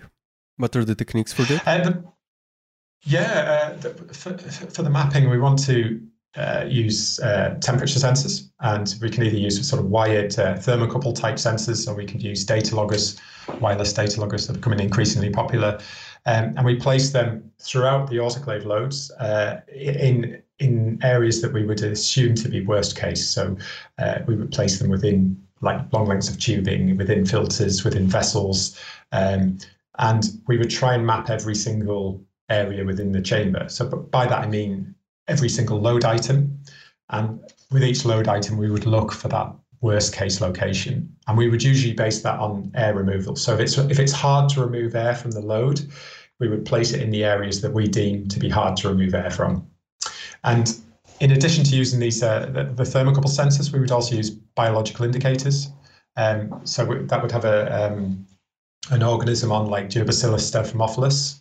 What 0.56 0.76
are 0.76 0.84
the 0.84 0.94
techniques 0.94 1.32
for 1.32 1.42
that? 1.42 1.66
Uh, 1.66 1.84
the, 1.84 2.04
yeah, 3.04 3.72
uh, 3.72 3.76
the, 3.80 3.90
for, 4.14 4.36
for 4.38 4.82
the 4.82 4.90
mapping, 4.90 5.28
we 5.30 5.38
want 5.38 5.64
to 5.64 6.00
uh, 6.36 6.64
use 6.68 7.20
uh, 7.20 7.56
temperature 7.60 7.98
sensors, 7.98 8.50
and 8.60 8.94
we 9.00 9.10
can 9.10 9.22
either 9.24 9.36
use 9.36 9.66
sort 9.68 9.80
of 9.82 9.90
wired 9.90 10.38
uh, 10.38 10.54
thermocouple 10.54 11.14
type 11.14 11.36
sensors, 11.36 11.88
or 11.88 11.94
we 11.94 12.06
can 12.06 12.20
use 12.20 12.44
data 12.44 12.74
loggers, 12.74 13.18
wireless 13.60 13.92
data 13.92 14.20
loggers 14.20 14.46
that 14.46 14.54
are 14.54 14.58
becoming 14.58 14.80
increasingly 14.80 15.30
popular. 15.30 15.78
Um, 16.24 16.54
and 16.56 16.64
we 16.64 16.76
place 16.76 17.10
them 17.10 17.50
throughout 17.60 18.08
the 18.08 18.16
autoclave 18.16 18.64
loads 18.64 19.10
uh, 19.12 19.60
in 19.74 20.40
in 20.60 21.00
areas 21.02 21.42
that 21.42 21.52
we 21.52 21.64
would 21.64 21.82
assume 21.82 22.36
to 22.36 22.48
be 22.48 22.64
worst 22.64 22.96
case. 22.96 23.28
So 23.28 23.56
we 24.28 24.36
would 24.36 24.52
place 24.52 24.78
them 24.78 24.90
within 24.90 25.36
like 25.60 25.92
long 25.92 26.06
lengths 26.06 26.28
of 26.28 26.38
tubing, 26.38 26.96
within 26.96 27.24
filters, 27.24 27.84
within 27.84 28.06
vessels, 28.06 28.78
um, 29.12 29.58
and 30.02 30.24
we 30.48 30.58
would 30.58 30.68
try 30.68 30.94
and 30.94 31.06
map 31.06 31.30
every 31.30 31.54
single 31.54 32.22
area 32.48 32.84
within 32.84 33.12
the 33.12 33.22
chamber. 33.22 33.68
So 33.68 33.86
by 33.86 34.26
that 34.26 34.38
I 34.38 34.46
mean 34.46 34.94
every 35.28 35.48
single 35.48 35.80
load 35.80 36.04
item. 36.04 36.60
And 37.10 37.40
with 37.70 37.84
each 37.84 38.04
load 38.04 38.26
item, 38.28 38.58
we 38.58 38.70
would 38.70 38.84
look 38.84 39.12
for 39.12 39.28
that 39.28 39.54
worst 39.80 40.12
case 40.12 40.40
location. 40.40 41.14
And 41.28 41.38
we 41.38 41.48
would 41.48 41.62
usually 41.62 41.94
base 41.94 42.20
that 42.22 42.38
on 42.40 42.72
air 42.74 42.94
removal. 42.94 43.36
So 43.36 43.54
if 43.54 43.60
it's 43.60 43.78
if 43.78 43.98
it's 44.00 44.12
hard 44.12 44.48
to 44.50 44.60
remove 44.60 44.96
air 44.96 45.14
from 45.14 45.30
the 45.30 45.40
load, 45.40 45.80
we 46.40 46.48
would 46.48 46.64
place 46.64 46.92
it 46.92 47.00
in 47.00 47.10
the 47.10 47.24
areas 47.24 47.60
that 47.60 47.72
we 47.72 47.86
deem 47.86 48.26
to 48.28 48.40
be 48.40 48.48
hard 48.48 48.76
to 48.78 48.88
remove 48.88 49.14
air 49.14 49.30
from. 49.30 49.66
And 50.42 50.76
in 51.20 51.30
addition 51.30 51.62
to 51.64 51.76
using 51.76 52.00
these 52.00 52.22
uh, 52.22 52.46
the, 52.46 52.64
the, 52.64 52.82
thermocouple 52.82 53.30
sensors, 53.30 53.72
we 53.72 53.78
would 53.78 53.92
also 53.92 54.16
use 54.16 54.30
biological 54.30 55.04
indicators. 55.04 55.70
Um, 56.16 56.60
so 56.64 56.84
we, 56.84 56.98
that 57.04 57.22
would 57.22 57.30
have 57.30 57.44
a 57.44 57.92
um, 57.92 58.26
an 58.90 59.02
organism 59.02 59.52
on 59.52 59.66
like 59.66 59.88
Geobacillus 59.88 60.50
stearothermophilus. 60.50 61.40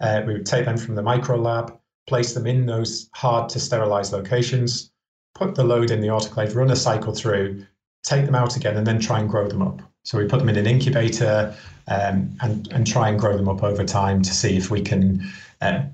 Uh, 0.00 0.22
we 0.26 0.34
would 0.34 0.46
take 0.46 0.64
them 0.64 0.76
from 0.76 0.94
the 0.94 1.02
micro 1.02 1.36
lab, 1.36 1.78
place 2.06 2.34
them 2.34 2.46
in 2.46 2.66
those 2.66 3.08
hard 3.14 3.48
to 3.50 3.60
sterilize 3.60 4.12
locations, 4.12 4.90
put 5.34 5.54
the 5.54 5.64
load 5.64 5.90
in 5.90 6.00
the 6.00 6.08
autoclave, 6.08 6.54
run 6.54 6.70
a 6.70 6.76
cycle 6.76 7.14
through, 7.14 7.64
take 8.02 8.26
them 8.26 8.34
out 8.34 8.56
again, 8.56 8.76
and 8.76 8.86
then 8.86 9.00
try 9.00 9.20
and 9.20 9.28
grow 9.28 9.48
them 9.48 9.62
up. 9.62 9.80
So 10.04 10.18
we 10.18 10.26
put 10.26 10.40
them 10.40 10.48
in 10.48 10.56
an 10.56 10.66
incubator 10.66 11.54
um, 11.86 12.36
and, 12.40 12.70
and 12.72 12.86
try 12.86 13.08
and 13.08 13.18
grow 13.18 13.36
them 13.36 13.48
up 13.48 13.62
over 13.62 13.84
time 13.84 14.22
to 14.22 14.32
see 14.32 14.56
if 14.56 14.70
we 14.70 14.82
can, 14.82 15.24
uh, 15.60 15.84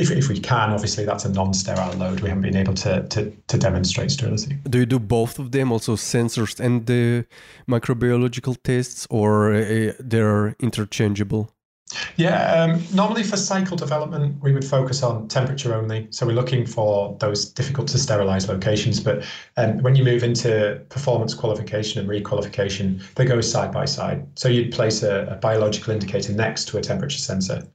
if, 0.00 0.10
if 0.10 0.28
we 0.28 0.40
can, 0.40 0.70
obviously 0.70 1.04
that's 1.04 1.24
a 1.24 1.32
non-sterile 1.32 1.96
load. 1.96 2.20
We 2.20 2.28
haven't 2.28 2.42
been 2.42 2.56
able 2.56 2.74
to, 2.74 3.06
to, 3.08 3.30
to 3.48 3.58
demonstrate 3.58 4.10
sterility. 4.10 4.58
Do 4.68 4.78
you 4.78 4.86
do 4.86 4.98
both 4.98 5.38
of 5.38 5.52
them, 5.52 5.70
also 5.72 5.96
sensors 5.96 6.58
and 6.58 6.86
the 6.86 7.26
microbiological 7.68 8.56
tests, 8.62 9.06
or 9.10 9.54
uh, 9.54 9.92
they're 9.98 10.56
interchangeable? 10.60 11.52
Yeah, 12.16 12.52
um, 12.54 12.84
normally 12.94 13.24
for 13.24 13.36
cycle 13.36 13.76
development, 13.76 14.40
we 14.40 14.52
would 14.52 14.64
focus 14.64 15.02
on 15.02 15.26
temperature 15.26 15.74
only. 15.74 16.06
So 16.10 16.24
we're 16.24 16.34
looking 16.34 16.64
for 16.64 17.16
those 17.18 17.46
difficult 17.46 17.88
to 17.88 17.98
sterilize 17.98 18.48
locations. 18.48 19.00
But 19.00 19.24
um, 19.56 19.78
when 19.78 19.96
you 19.96 20.04
move 20.04 20.22
into 20.22 20.80
performance 20.88 21.34
qualification 21.34 22.00
and 22.00 22.08
requalification, 22.08 23.02
they 23.14 23.24
go 23.24 23.40
side 23.40 23.72
by 23.72 23.86
side. 23.86 24.24
So 24.36 24.48
you'd 24.48 24.72
place 24.72 25.02
a, 25.02 25.26
a 25.26 25.34
biological 25.36 25.92
indicator 25.92 26.32
next 26.32 26.68
to 26.68 26.78
a 26.78 26.80
temperature 26.80 27.18
sensor. 27.18 27.66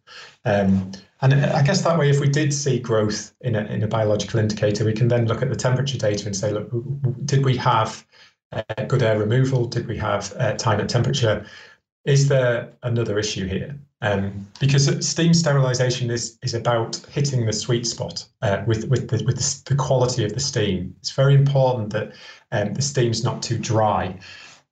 Um, 0.46 0.94
and 1.34 1.46
I 1.46 1.64
guess 1.64 1.82
that 1.82 1.98
way, 1.98 2.10
if 2.10 2.20
we 2.20 2.30
did 2.30 2.54
see 2.54 2.80
growth 2.80 3.34
in 3.42 3.56
a, 3.56 3.64
in 3.66 3.84
a 3.84 3.88
biological 3.88 4.40
indicator, 4.40 4.86
we 4.86 4.94
can 4.94 5.08
then 5.08 5.28
look 5.28 5.42
at 5.42 5.50
the 5.50 5.56
temperature 5.56 5.98
data 5.98 6.26
and 6.26 6.36
say, 6.36 6.52
look, 6.52 6.70
did 7.26 7.44
we 7.44 7.58
have 7.58 8.06
uh, 8.52 8.62
good 8.88 9.02
air 9.02 9.18
removal? 9.20 9.66
Did 9.66 9.88
we 9.88 9.98
have 9.98 10.34
uh, 10.38 10.54
time 10.54 10.80
at 10.80 10.90
temperature? 10.90 11.46
Is 12.06 12.28
there 12.28 12.72
another 12.84 13.18
issue 13.18 13.48
here? 13.48 13.76
Um, 14.02 14.48
because 14.60 15.08
steam 15.08 15.34
sterilization 15.34 16.12
is 16.12 16.38
is 16.44 16.54
about 16.54 16.98
hitting 17.10 17.46
the 17.46 17.54
sweet 17.54 17.88
spot 17.88 18.28
uh, 18.42 18.64
with 18.68 18.88
with 18.90 19.10
the, 19.10 19.24
with 19.26 19.38
the, 19.38 19.70
the, 19.70 19.76
quality 19.76 20.24
of 20.24 20.34
the 20.34 20.40
steam. 20.40 20.96
It's 21.00 21.12
very 21.12 21.34
important 21.34 21.92
that 21.94 22.14
um, 22.52 22.74
the 22.74 22.82
steam's 22.82 23.24
not 23.24 23.42
too 23.42 23.58
dry. 23.58 24.20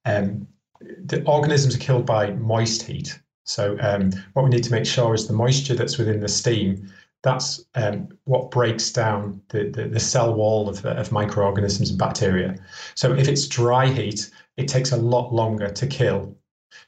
Um, 0.05 0.47
the 0.81 1.23
organisms 1.25 1.75
are 1.75 1.79
killed 1.79 2.05
by 2.05 2.31
moist 2.31 2.83
heat. 2.83 3.19
So 3.43 3.77
um, 3.81 4.11
what 4.33 4.43
we 4.43 4.49
need 4.49 4.63
to 4.63 4.71
make 4.71 4.85
sure 4.85 5.13
is 5.13 5.27
the 5.27 5.33
moisture 5.33 5.75
that's 5.75 5.97
within 5.97 6.19
the 6.19 6.29
steam. 6.29 6.89
That's 7.21 7.63
um, 7.75 8.09
what 8.25 8.51
breaks 8.51 8.91
down 8.91 9.41
the, 9.49 9.69
the, 9.69 9.87
the 9.87 9.99
cell 9.99 10.33
wall 10.33 10.69
of, 10.69 10.85
of 10.85 11.11
microorganisms 11.11 11.89
and 11.89 11.99
bacteria. 11.99 12.55
So 12.95 13.13
if 13.13 13.27
it's 13.27 13.47
dry 13.47 13.87
heat, 13.87 14.29
it 14.57 14.67
takes 14.67 14.91
a 14.91 14.97
lot 14.97 15.33
longer 15.33 15.69
to 15.69 15.87
kill 15.87 16.35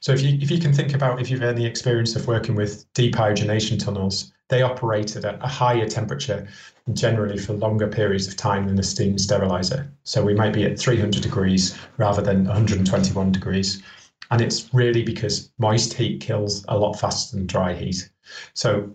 so 0.00 0.12
if 0.12 0.22
you 0.22 0.38
if 0.40 0.50
you 0.50 0.58
can 0.58 0.72
think 0.72 0.94
about 0.94 1.20
if 1.20 1.30
you've 1.30 1.40
had 1.40 1.54
any 1.54 1.66
experience 1.66 2.16
of 2.16 2.26
working 2.26 2.54
with 2.54 2.92
depyrogenation 2.94 3.78
tunnels, 3.78 4.32
they 4.48 4.62
operate 4.62 5.16
at 5.16 5.24
a, 5.24 5.46
higher 5.46 5.88
temperature 5.88 6.46
generally 6.92 7.38
for 7.38 7.52
longer 7.52 7.88
periods 7.88 8.28
of 8.28 8.36
time 8.36 8.66
than 8.68 8.78
a 8.78 8.82
steam 8.82 9.18
sterilizer. 9.18 9.90
So 10.04 10.24
we 10.24 10.34
might 10.34 10.52
be 10.52 10.64
at 10.64 10.78
300 10.78 11.22
degrees 11.22 11.76
rather 11.96 12.22
than 12.22 12.44
121 12.44 13.32
degrees. 13.32 13.82
And 14.30 14.40
it's 14.40 14.72
really 14.74 15.02
because 15.02 15.50
moist 15.58 15.94
heat 15.94 16.20
kills 16.20 16.64
a 16.68 16.78
lot 16.78 16.94
faster 16.94 17.36
than 17.36 17.46
dry 17.46 17.74
heat. 17.74 18.10
So 18.54 18.94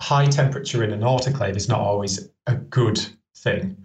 high 0.00 0.26
temperature 0.26 0.84
in 0.84 0.92
an 0.92 1.00
autoclave 1.00 1.56
is 1.56 1.68
not 1.68 1.80
always 1.80 2.28
a 2.46 2.54
good 2.54 3.00
thing. 3.36 3.76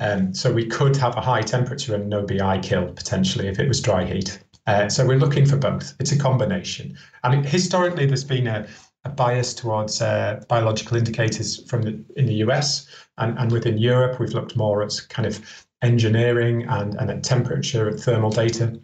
Um, 0.00 0.34
so 0.34 0.52
we 0.52 0.66
could 0.66 0.96
have 0.96 1.16
a 1.16 1.20
high 1.20 1.42
temperature 1.42 1.94
and 1.94 2.08
no 2.08 2.22
BI 2.22 2.58
kill 2.58 2.86
potentially 2.92 3.48
if 3.48 3.58
it 3.58 3.68
was 3.68 3.80
dry 3.80 4.04
heat. 4.04 4.38
Uh, 4.66 4.88
so 4.88 5.06
we're 5.06 5.18
looking 5.18 5.46
for 5.46 5.56
both. 5.56 5.94
It's 6.00 6.12
a 6.12 6.18
combination. 6.18 6.96
I 7.22 7.30
mean, 7.30 7.44
historically, 7.44 8.06
there's 8.06 8.24
been 8.24 8.46
a, 8.46 8.66
a 9.04 9.10
bias 9.10 9.54
towards 9.54 10.00
uh, 10.00 10.42
biological 10.48 10.96
indicators 10.96 11.68
from 11.68 11.82
the, 11.82 12.02
in 12.16 12.26
the 12.26 12.34
US 12.46 12.86
and, 13.18 13.38
and 13.38 13.52
within 13.52 13.78
Europe. 13.78 14.18
We've 14.18 14.32
looked 14.32 14.56
more 14.56 14.82
at 14.82 14.92
kind 15.10 15.26
of 15.26 15.66
engineering 15.82 16.66
and, 16.68 16.94
and 16.94 17.10
at 17.10 17.22
temperature 17.22 17.88
and 17.88 18.00
thermal 18.00 18.30
data. 18.30 18.80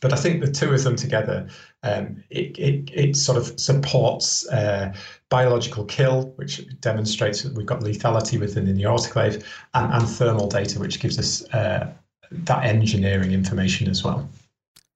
But 0.00 0.12
I 0.12 0.16
think 0.16 0.44
the 0.44 0.50
two 0.50 0.72
of 0.72 0.84
them 0.84 0.96
together, 0.96 1.48
um, 1.82 2.22
it, 2.30 2.58
it, 2.58 2.90
it 2.92 3.16
sort 3.16 3.38
of 3.38 3.58
supports 3.58 4.46
uh, 4.48 4.94
biological 5.28 5.84
kill, 5.84 6.32
which 6.36 6.66
demonstrates 6.80 7.42
that 7.42 7.54
we've 7.54 7.66
got 7.66 7.80
lethality 7.80 8.38
within 8.38 8.66
the 8.66 8.84
autoclave, 8.84 9.44
and, 9.74 9.92
and 9.92 10.08
thermal 10.08 10.48
data, 10.48 10.78
which 10.78 11.00
gives 11.00 11.18
us 11.18 11.48
uh, 11.54 11.92
that 12.30 12.64
engineering 12.64 13.32
information 13.32 13.88
as 13.88 14.04
well. 14.04 14.28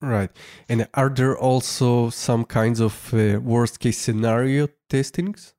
Right. 0.02 0.30
And 0.68 0.88
are 0.94 1.10
there 1.10 1.38
also 1.38 2.10
some 2.10 2.44
kinds 2.44 2.80
of 2.80 3.12
uh, 3.12 3.40
worst 3.40 3.80
case 3.80 3.98
scenario 3.98 4.68
testings? 4.88 5.54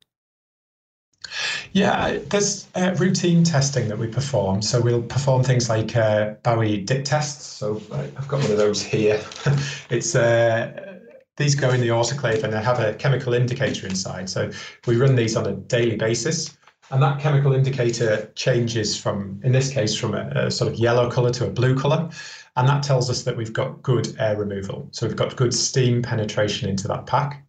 Yeah, 1.72 2.18
there's 2.28 2.66
uh, 2.74 2.94
routine 2.98 3.44
testing 3.44 3.88
that 3.88 3.98
we 3.98 4.06
perform. 4.06 4.62
So 4.62 4.80
we'll 4.80 5.02
perform 5.02 5.42
things 5.42 5.68
like 5.68 5.96
uh, 5.96 6.34
Bowie-Dick 6.42 7.04
tests. 7.04 7.46
So 7.46 7.80
I've 7.92 8.28
got 8.28 8.42
one 8.42 8.50
of 8.50 8.58
those 8.58 8.82
here. 8.82 9.22
it's 9.90 10.14
uh, 10.14 10.98
these 11.36 11.54
go 11.54 11.70
in 11.70 11.80
the 11.80 11.88
autoclave 11.88 12.42
and 12.44 12.52
they 12.52 12.62
have 12.62 12.78
a 12.78 12.94
chemical 12.94 13.34
indicator 13.34 13.86
inside. 13.86 14.28
So 14.28 14.50
we 14.86 14.96
run 14.96 15.16
these 15.16 15.36
on 15.36 15.46
a 15.46 15.52
daily 15.52 15.96
basis. 15.96 16.56
And 16.90 17.02
that 17.02 17.20
chemical 17.20 17.54
indicator 17.54 18.30
changes 18.34 18.98
from, 18.98 19.40
in 19.42 19.52
this 19.52 19.72
case, 19.72 19.96
from 19.96 20.14
a, 20.14 20.30
a 20.34 20.50
sort 20.50 20.70
of 20.70 20.78
yellow 20.78 21.10
color 21.10 21.30
to 21.30 21.46
a 21.46 21.50
blue 21.50 21.74
color. 21.74 22.10
And 22.56 22.68
that 22.68 22.82
tells 22.82 23.08
us 23.08 23.22
that 23.22 23.34
we've 23.34 23.52
got 23.52 23.80
good 23.82 24.14
air 24.18 24.36
removal. 24.36 24.88
So 24.90 25.06
we've 25.06 25.16
got 25.16 25.34
good 25.36 25.54
steam 25.54 26.02
penetration 26.02 26.68
into 26.68 26.86
that 26.88 27.06
pack. 27.06 27.42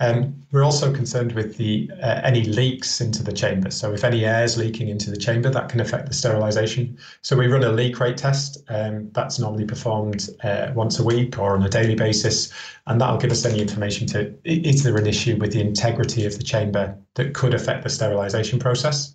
Um, 0.00 0.42
we're 0.50 0.64
also 0.64 0.92
concerned 0.92 1.32
with 1.32 1.56
the 1.56 1.88
uh, 2.02 2.20
any 2.24 2.44
leaks 2.44 3.00
into 3.00 3.22
the 3.22 3.32
chamber. 3.32 3.70
So 3.70 3.92
if 3.92 4.02
any 4.02 4.24
air 4.24 4.42
is 4.42 4.56
leaking 4.56 4.88
into 4.88 5.10
the 5.10 5.16
chamber, 5.16 5.50
that 5.50 5.68
can 5.68 5.80
affect 5.80 6.08
the 6.08 6.14
sterilization. 6.14 6.98
So 7.22 7.36
we 7.36 7.46
run 7.46 7.62
a 7.62 7.70
leak 7.70 8.00
rate 8.00 8.16
test. 8.16 8.62
Um, 8.68 9.10
that's 9.12 9.38
normally 9.38 9.64
performed 9.64 10.28
uh, 10.42 10.72
once 10.74 10.98
a 10.98 11.04
week 11.04 11.38
or 11.38 11.54
on 11.54 11.62
a 11.62 11.68
daily 11.68 11.94
basis, 11.94 12.52
and 12.86 13.00
that'll 13.00 13.18
give 13.18 13.30
us 13.30 13.44
any 13.44 13.60
information 13.60 14.06
to 14.08 14.34
is 14.44 14.82
there 14.82 14.96
an 14.96 15.06
issue 15.06 15.36
with 15.36 15.52
the 15.52 15.60
integrity 15.60 16.26
of 16.26 16.36
the 16.38 16.44
chamber 16.44 16.96
that 17.14 17.34
could 17.34 17.54
affect 17.54 17.84
the 17.84 17.90
sterilization 17.90 18.58
process. 18.58 19.14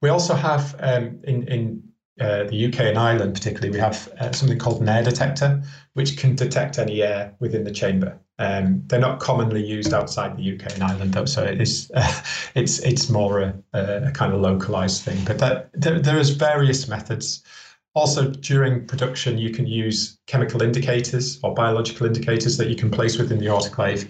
We 0.00 0.08
also 0.08 0.34
have 0.34 0.74
um, 0.80 1.20
in 1.24 1.46
in 1.48 1.82
uh, 2.18 2.44
the 2.44 2.66
UK 2.66 2.80
and 2.80 2.98
Ireland, 2.98 3.34
particularly, 3.34 3.70
we 3.70 3.78
have 3.78 4.08
uh, 4.18 4.32
something 4.32 4.58
called 4.58 4.80
an 4.80 4.88
air 4.88 5.04
detector, 5.04 5.62
which 5.92 6.16
can 6.16 6.34
detect 6.34 6.78
any 6.78 7.02
air 7.02 7.34
within 7.40 7.64
the 7.64 7.70
chamber. 7.70 8.18
Um, 8.40 8.84
they're 8.86 9.00
not 9.00 9.18
commonly 9.18 9.64
used 9.64 9.92
outside 9.92 10.36
the 10.36 10.54
UK 10.54 10.72
and 10.74 10.82
Ireland, 10.82 11.12
though, 11.12 11.24
so 11.24 11.42
it 11.42 11.60
is 11.60 11.90
uh, 11.94 12.22
it's 12.54 12.78
it's 12.80 13.08
more 13.10 13.40
a, 13.40 13.54
a, 13.72 14.12
kind 14.12 14.32
of 14.32 14.40
localized 14.40 15.02
thing. 15.02 15.24
But 15.24 15.38
that, 15.38 15.70
there, 15.72 15.98
there 15.98 16.18
is 16.18 16.30
various 16.30 16.86
methods. 16.86 17.42
Also, 17.94 18.30
during 18.30 18.86
production, 18.86 19.38
you 19.38 19.50
can 19.50 19.66
use 19.66 20.18
chemical 20.28 20.62
indicators 20.62 21.40
or 21.42 21.52
biological 21.52 22.06
indicators 22.06 22.56
that 22.58 22.68
you 22.68 22.76
can 22.76 22.90
place 22.90 23.18
within 23.18 23.38
the 23.38 23.46
autoclave, 23.46 24.08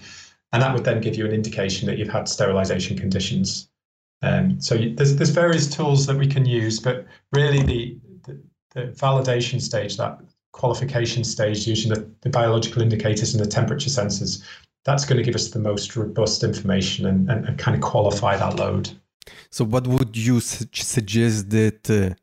and 0.53 0.61
that 0.61 0.75
would 0.75 0.83
then 0.83 1.01
give 1.01 1.15
you 1.15 1.25
an 1.25 1.31
indication 1.31 1.87
that 1.87 1.97
you've 1.97 2.09
had 2.09 2.27
sterilization 2.27 2.97
conditions. 2.97 3.67
Um, 4.21 4.61
so 4.61 4.75
you, 4.75 4.93
there's 4.93 5.15
there's 5.15 5.31
various 5.31 5.67
tools 5.67 6.05
that 6.05 6.17
we 6.17 6.27
can 6.27 6.45
use, 6.45 6.79
but 6.79 7.07
really 7.33 7.63
the, 7.63 7.97
the, 8.27 8.43
the 8.75 8.81
validation 8.91 9.59
stage, 9.59 9.97
that 9.97 10.19
qualification 10.51 11.23
stage, 11.23 11.67
using 11.67 11.93
the, 11.93 12.09
the, 12.21 12.29
biological 12.29 12.81
indicators 12.81 13.33
and 13.33 13.43
the 13.43 13.49
temperature 13.49 13.89
sensors, 13.89 14.43
that's 14.85 15.05
going 15.05 15.17
to 15.17 15.23
give 15.23 15.35
us 15.35 15.49
the 15.49 15.59
most 15.59 15.95
robust 15.95 16.43
information 16.43 17.05
and, 17.05 17.29
and, 17.29 17.45
and 17.45 17.57
kind 17.59 17.75
of 17.75 17.81
qualify 17.81 18.35
that 18.37 18.55
load. 18.55 18.89
So, 19.51 19.65
what 19.65 19.85
would 19.87 20.15
you 20.15 20.39
su- 20.39 20.65
suggest 20.73 21.49
that 21.51 21.89
uh, 21.89 22.15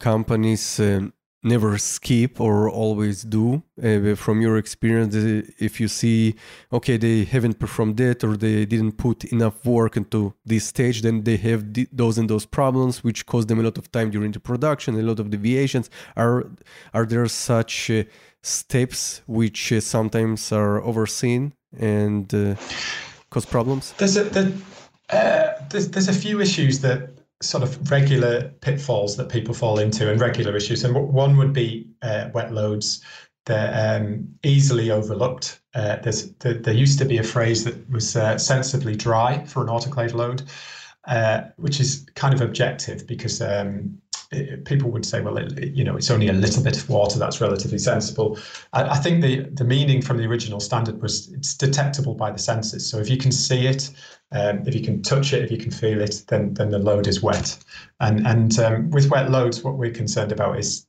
companies 0.00 0.80
um, 0.80 1.12
never 1.44 1.78
skip 1.78 2.40
or 2.40 2.70
always 2.70 3.22
do. 3.22 3.62
Uh, 3.82 4.14
from 4.14 4.40
your 4.40 4.56
experience 4.56 5.14
uh, 5.14 5.42
if 5.58 5.80
you 5.80 5.88
see 5.88 6.34
okay 6.72 6.96
they 6.96 7.24
haven't 7.24 7.58
performed 7.58 7.96
that 7.96 8.22
or 8.22 8.36
they 8.36 8.64
didn't 8.64 8.92
put 8.92 9.24
enough 9.24 9.64
work 9.66 9.96
into 9.96 10.32
this 10.46 10.64
stage 10.64 11.02
then 11.02 11.24
they 11.24 11.36
have 11.36 11.72
th- 11.72 11.88
those 11.92 12.16
and 12.18 12.30
those 12.30 12.46
problems 12.46 13.02
which 13.02 13.26
cause 13.26 13.46
them 13.46 13.58
a 13.58 13.62
lot 13.62 13.76
of 13.76 13.90
time 13.90 14.10
during 14.10 14.30
the 14.30 14.40
production 14.40 14.98
a 14.98 15.02
lot 15.02 15.18
of 15.20 15.30
deviations. 15.30 15.90
Are 16.16 16.46
are 16.92 17.06
there 17.06 17.26
such 17.26 17.90
uh, 17.90 18.04
steps 18.42 19.22
which 19.26 19.72
uh, 19.72 19.80
sometimes 19.80 20.52
are 20.52 20.82
overseen 20.82 21.52
and 21.78 22.32
uh, 22.34 22.54
cause 23.30 23.46
problems? 23.46 23.92
There's 23.98 24.16
a 24.16 24.52
uh, 25.10 25.52
there's, 25.70 25.90
there's 25.90 26.08
a 26.08 26.12
few 26.12 26.40
issues 26.40 26.80
that 26.80 27.10
sort 27.42 27.62
of 27.62 27.90
regular 27.90 28.50
pitfalls 28.60 29.16
that 29.16 29.28
people 29.28 29.54
fall 29.54 29.78
into 29.78 30.10
and 30.10 30.20
regular 30.20 30.56
issues. 30.56 30.84
And 30.84 30.94
one 30.94 31.36
would 31.36 31.52
be 31.52 31.88
uh, 32.02 32.30
wet 32.32 32.52
loads. 32.52 33.02
They're 33.46 34.00
um, 34.00 34.28
easily 34.42 34.90
overlooked. 34.90 35.60
Uh, 35.74 35.96
there's 35.96 36.32
there, 36.36 36.54
there, 36.54 36.74
used 36.74 36.98
to 37.00 37.04
be 37.04 37.18
a 37.18 37.22
phrase 37.22 37.64
that 37.64 37.90
was 37.90 38.16
uh, 38.16 38.38
sensibly 38.38 38.96
dry 38.96 39.44
for 39.44 39.62
an 39.62 39.68
autoclave 39.68 40.14
load, 40.14 40.42
uh, 41.06 41.42
which 41.56 41.80
is 41.80 42.06
kind 42.14 42.32
of 42.32 42.40
objective 42.40 43.06
because 43.06 43.42
um, 43.42 43.98
people 44.64 44.90
would 44.90 45.04
say, 45.04 45.20
well, 45.20 45.36
it, 45.36 45.72
you 45.72 45.84
know, 45.84 45.96
it's 45.96 46.10
only 46.10 46.28
a 46.28 46.32
little 46.32 46.62
bit 46.62 46.76
of 46.76 46.88
water 46.88 47.18
that's 47.18 47.40
relatively 47.40 47.78
sensible. 47.78 48.38
I, 48.72 48.84
I, 48.90 48.96
think 48.96 49.22
the 49.22 49.40
the 49.52 49.64
meaning 49.64 50.02
from 50.02 50.16
the 50.16 50.26
original 50.26 50.60
standard 50.60 51.00
was 51.02 51.32
it's 51.32 51.54
detectable 51.54 52.14
by 52.14 52.30
the 52.30 52.38
senses. 52.38 52.88
So 52.88 52.98
if 52.98 53.08
you 53.08 53.16
can 53.16 53.32
see 53.32 53.66
it, 53.66 53.90
um, 54.32 54.62
if 54.66 54.74
you 54.74 54.82
can 54.82 55.02
touch 55.02 55.32
it, 55.32 55.42
if 55.42 55.50
you 55.50 55.58
can 55.58 55.70
feel 55.70 56.00
it, 56.00 56.24
then 56.28 56.54
then 56.54 56.70
the 56.70 56.78
load 56.78 57.06
is 57.06 57.22
wet. 57.22 57.56
And 58.00 58.26
and 58.26 58.58
um, 58.58 58.90
with 58.90 59.10
wet 59.10 59.30
loads, 59.30 59.62
what 59.62 59.76
we're 59.76 59.92
concerned 59.92 60.32
about 60.32 60.58
is 60.58 60.86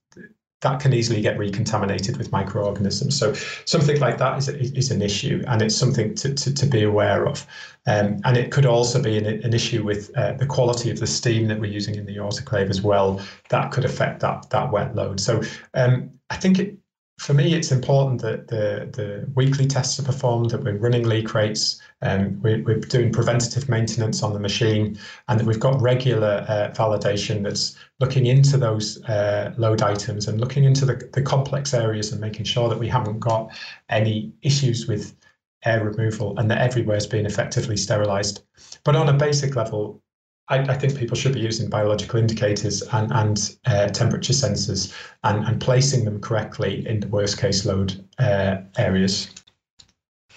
that 0.65 0.79
can 0.79 0.93
easily 0.93 1.21
get 1.21 1.37
recontaminated 1.37 2.17
with 2.17 2.31
microorganisms. 2.31 3.17
So 3.17 3.33
something 3.65 3.99
like 3.99 4.17
that 4.17 4.39
is, 4.39 4.49
is 4.49 4.89
an 4.89 5.01
issue, 5.01 5.43
and 5.47 5.61
it's 5.61 5.75
something 5.75 6.15
to, 6.15 6.33
to, 6.33 6.53
to 6.53 6.65
be 6.65 6.81
aware 6.83 7.27
of. 7.27 7.45
Um, 7.85 8.19
and 8.25 8.35
it 8.35 8.51
could 8.51 8.65
also 8.65 8.99
be 8.99 9.15
an, 9.19 9.27
an 9.27 9.53
issue 9.53 9.83
with 9.83 10.09
uh, 10.17 10.33
the 10.33 10.47
quality 10.47 10.89
of 10.89 10.99
the 10.99 11.05
steam 11.05 11.47
that 11.49 11.59
we're 11.59 11.71
using 11.71 11.95
in 11.95 12.05
the 12.07 12.17
autoclave 12.17 12.71
as 12.71 12.81
well. 12.81 13.21
That 13.49 13.71
could 13.71 13.85
affect 13.85 14.21
that 14.21 14.49
that 14.49 14.71
wet 14.71 14.95
load. 14.95 15.19
So 15.19 15.43
um, 15.75 16.09
I 16.31 16.37
think 16.37 16.57
it, 16.57 16.75
for 17.17 17.33
me, 17.33 17.53
it's 17.53 17.71
important 17.71 18.21
that 18.21 18.49
the, 18.49 18.89
the 18.91 19.25
weekly 19.35 19.65
tests 19.65 19.97
are 19.99 20.03
performed, 20.03 20.49
that 20.49 20.63
we're 20.63 20.77
running 20.77 21.07
leak 21.07 21.33
rates, 21.33 21.81
um, 22.01 22.41
we're, 22.41 22.61
we're, 22.63 22.79
doing 22.79 23.11
preventative 23.11 23.69
maintenance 23.69 24.21
on 24.21 24.33
the 24.33 24.39
machine, 24.39 24.99
and 25.29 25.39
that 25.39 25.45
we've 25.45 25.59
got 25.59 25.81
regular 25.81 26.45
uh, 26.49 26.71
validation 26.75 27.41
that's 27.41 27.77
looking 28.01 28.25
into 28.25 28.57
those 28.57 29.01
uh, 29.05 29.53
load 29.57 29.81
items 29.81 30.27
and 30.27 30.41
looking 30.41 30.65
into 30.65 30.85
the, 30.85 31.09
the 31.13 31.21
complex 31.21 31.73
areas 31.73 32.11
and 32.11 32.19
making 32.19 32.43
sure 32.43 32.67
that 32.67 32.79
we 32.79 32.89
haven't 32.89 33.19
got 33.19 33.49
any 33.89 34.33
issues 34.41 34.85
with 34.85 35.15
air 35.63 35.83
removal 35.83 36.37
and 36.37 36.51
that 36.51 36.59
everywhere 36.59 36.97
is 36.97 37.07
being 37.07 37.25
effectively 37.25 37.77
sterilized. 37.77 38.43
But 38.83 38.95
on 38.97 39.07
a 39.07 39.13
basic 39.13 39.55
level, 39.55 40.01
I, 40.47 40.59
I, 40.59 40.75
think 40.75 40.97
people 40.97 41.17
should 41.17 41.33
be 41.33 41.39
using 41.39 41.69
biological 41.69 42.19
indicators 42.19 42.83
and, 42.93 43.11
and 43.11 43.55
uh, 43.65 43.87
temperature 43.87 44.33
sensors 44.33 44.93
and, 45.23 45.43
and 45.45 45.59
placing 45.59 46.05
them 46.05 46.21
correctly 46.21 46.87
in 46.87 46.99
the 46.99 47.07
worst 47.07 47.39
case 47.39 47.65
load 47.65 48.05
uh, 48.19 48.57
areas. 48.77 49.29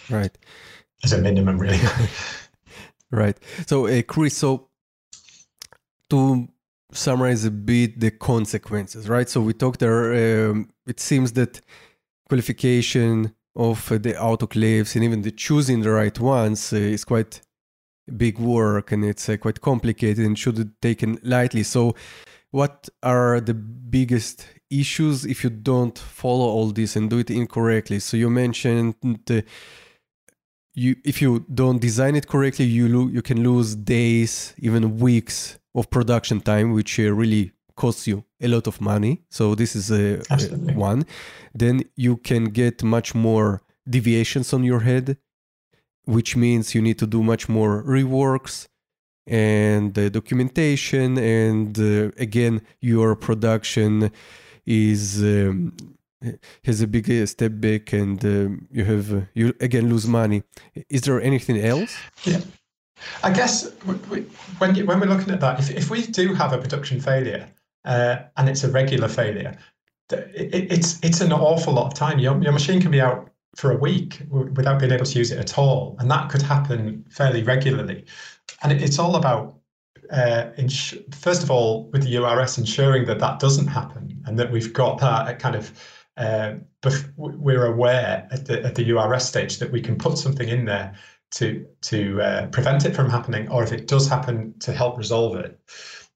Right. 0.09 0.37
As 1.05 1.13
a 1.13 1.19
minimum, 1.19 1.59
really. 1.59 1.79
right. 3.11 3.39
So, 3.67 3.87
uh, 3.87 4.03
Chris, 4.03 4.37
so 4.37 4.69
to 6.11 6.49
summarize 6.91 7.45
a 7.45 7.51
bit 7.51 8.01
the 8.01 8.11
consequences, 8.11 9.09
right? 9.09 9.29
So 9.29 9.43
we 9.43 9.53
talked 9.53 9.81
there, 9.81 10.51
um, 10.51 10.71
it 10.87 11.01
seems 11.01 11.33
that 11.33 11.61
qualification 12.29 13.35
of 13.55 13.89
the 13.89 14.15
autoclaves 14.15 14.95
and 14.95 15.05
even 15.05 15.23
the 15.23 15.33
choosing 15.33 15.83
the 15.83 15.91
right 15.91 16.19
ones 16.19 16.73
uh, 16.73 16.77
is 16.77 17.05
quite 17.05 17.43
big 18.17 18.39
work 18.39 18.93
and 18.93 19.05
it's 19.05 19.29
uh, 19.29 19.37
quite 19.37 19.61
complicated 19.61 20.25
and 20.25 20.39
should 20.39 20.57
be 20.57 20.65
taken 20.81 21.19
lightly. 21.23 21.63
So, 21.63 21.95
what 22.51 22.89
are 23.03 23.41
the 23.41 23.55
biggest 23.55 24.47
issues 24.71 25.25
if 25.25 25.45
you 25.45 25.51
don't 25.51 25.99
follow 25.99 26.47
all 26.47 26.71
this 26.71 26.97
and 26.97 27.11
do 27.11 27.19
it 27.19 27.31
incorrectly? 27.31 28.01
So, 28.01 28.17
you 28.17 28.31
mentioned 28.31 28.95
the 29.27 29.45
you 30.75 30.97
if 31.05 31.21
you 31.21 31.45
don't 31.53 31.81
design 31.81 32.15
it 32.17 32.29
correctly, 32.29 32.65
you 32.65 32.89
lo- 32.89 33.09
you 33.09 33.23
can 33.23 33.43
lose 33.43 33.75
days, 33.75 34.55
even 34.59 34.99
weeks 34.99 35.59
of 35.75 35.91
production 35.91 36.41
time, 36.41 36.73
which 36.73 36.99
uh, 37.01 37.13
really 37.13 37.53
costs 37.79 38.07
you 38.07 38.25
a 38.41 38.49
lot 38.49 38.67
of 38.67 38.81
money. 38.81 39.23
So 39.31 39.55
this 39.55 39.75
is 39.77 39.91
a, 39.91 40.21
a 40.31 40.75
one. 40.75 41.07
Then 41.55 41.85
you 41.97 42.17
can 42.17 42.45
get 42.47 42.83
much 42.83 43.15
more 43.15 43.63
deviations 43.89 44.53
on 44.53 44.65
your 44.65 44.81
head 44.81 45.17
which 46.09 46.37
means 46.37 46.75
you 46.75 46.81
need 46.81 46.99
to 46.99 47.07
do 47.07 47.23
much 47.23 47.49
more 47.51 47.83
reworks 47.85 48.67
and 49.27 49.99
uh, 49.99 50.09
documentation 50.09 51.19
and 51.19 51.79
uh, 51.79 52.11
again 52.17 52.63
your 52.81 53.15
production 53.15 54.11
is 54.65 55.23
um, 55.23 55.77
has 56.65 56.81
a 56.81 56.87
big 56.87 57.07
step 57.29 57.53
back 57.57 57.93
and 57.93 58.25
uh, 58.25 58.49
you 58.71 58.85
have 58.85 59.13
uh, 59.13 59.21
you 59.35 59.53
again 59.61 59.91
lose 59.91 60.07
money. 60.07 60.43
Is 60.89 61.03
there 61.03 61.21
anything 61.21 61.59
else? 61.59 61.95
Yeah. 62.25 62.41
I 63.23 63.31
guess 63.31 63.71
we, 63.87 64.23
when 64.59 64.75
you, 64.75 64.87
when 64.87 64.99
we're 64.99 65.07
looking 65.07 65.33
at 65.33 65.41
that 65.41 65.61
if, 65.61 65.71
if 65.71 65.91
we 65.91 66.03
do 66.03 66.35
have 66.35 66.53
a 66.53 66.59
production 66.59 67.01
failure 67.01 67.47
uh, 67.85 68.17
and 68.37 68.49
it's 68.49 68.65
a 68.65 68.71
regular 68.71 69.09
failure 69.09 69.57
it, 70.11 70.73
it's 70.73 70.99
it's 71.03 71.21
an 71.21 71.33
awful 71.33 71.75
lot 71.75 71.87
of 71.87 71.95
time. 71.95 72.19
Your, 72.19 72.41
your 72.43 72.53
machine 72.53 72.81
can 72.81 72.91
be 72.91 73.01
out 73.01 73.31
for 73.59 73.73
a 73.73 73.77
week 73.77 74.23
without 74.31 74.79
being 74.79 74.93
able 74.93 75.05
to 75.05 75.19
use 75.19 75.33
it 75.33 75.39
at 75.41 75.59
all. 75.59 75.97
And 75.99 76.09
that 76.13 76.31
could 76.31 76.43
happen 76.43 77.05
fairly 77.11 77.43
regularly. 77.43 78.05
And 78.63 78.71
it's 78.71 79.01
all 79.01 79.17
about, 79.17 79.59
uh, 80.13 80.51
ins- 80.57 80.95
first 81.11 81.43
of 81.43 81.51
all, 81.51 81.91
with 81.91 82.05
the 82.05 82.19
URS, 82.19 82.57
ensuring 82.57 83.05
that 83.07 83.19
that 83.19 83.41
doesn't 83.41 83.67
happen 83.67 84.23
and 84.27 84.39
that 84.39 84.53
we've 84.53 84.73
got 84.73 85.01
that 85.01 85.41
kind 85.41 85.57
of, 85.57 85.73
uh, 86.17 86.55
bef- 86.83 87.13
we're 87.17 87.67
aware 87.67 88.29
at 88.31 88.47
the, 88.47 88.65
at 88.65 88.77
the 88.77 88.85
URS 88.93 89.27
stage 89.27 89.59
that 89.59 89.73
we 89.73 89.81
can 89.81 89.99
put 89.99 90.19
something 90.19 90.49
in 90.49 90.65
there 90.65 90.95
to, 91.33 91.67
to 91.83 92.23
uh, 92.23 92.47
prevent 92.47 92.85
it 92.85 92.95
from 92.95 93.11
happening, 93.11 93.51
or 93.51 93.65
if 93.65 93.73
it 93.73 93.89
does 93.89 94.07
happen, 94.07 94.55
to 94.61 94.73
help 94.73 94.97
resolve 94.97 95.35
it. 95.35 95.59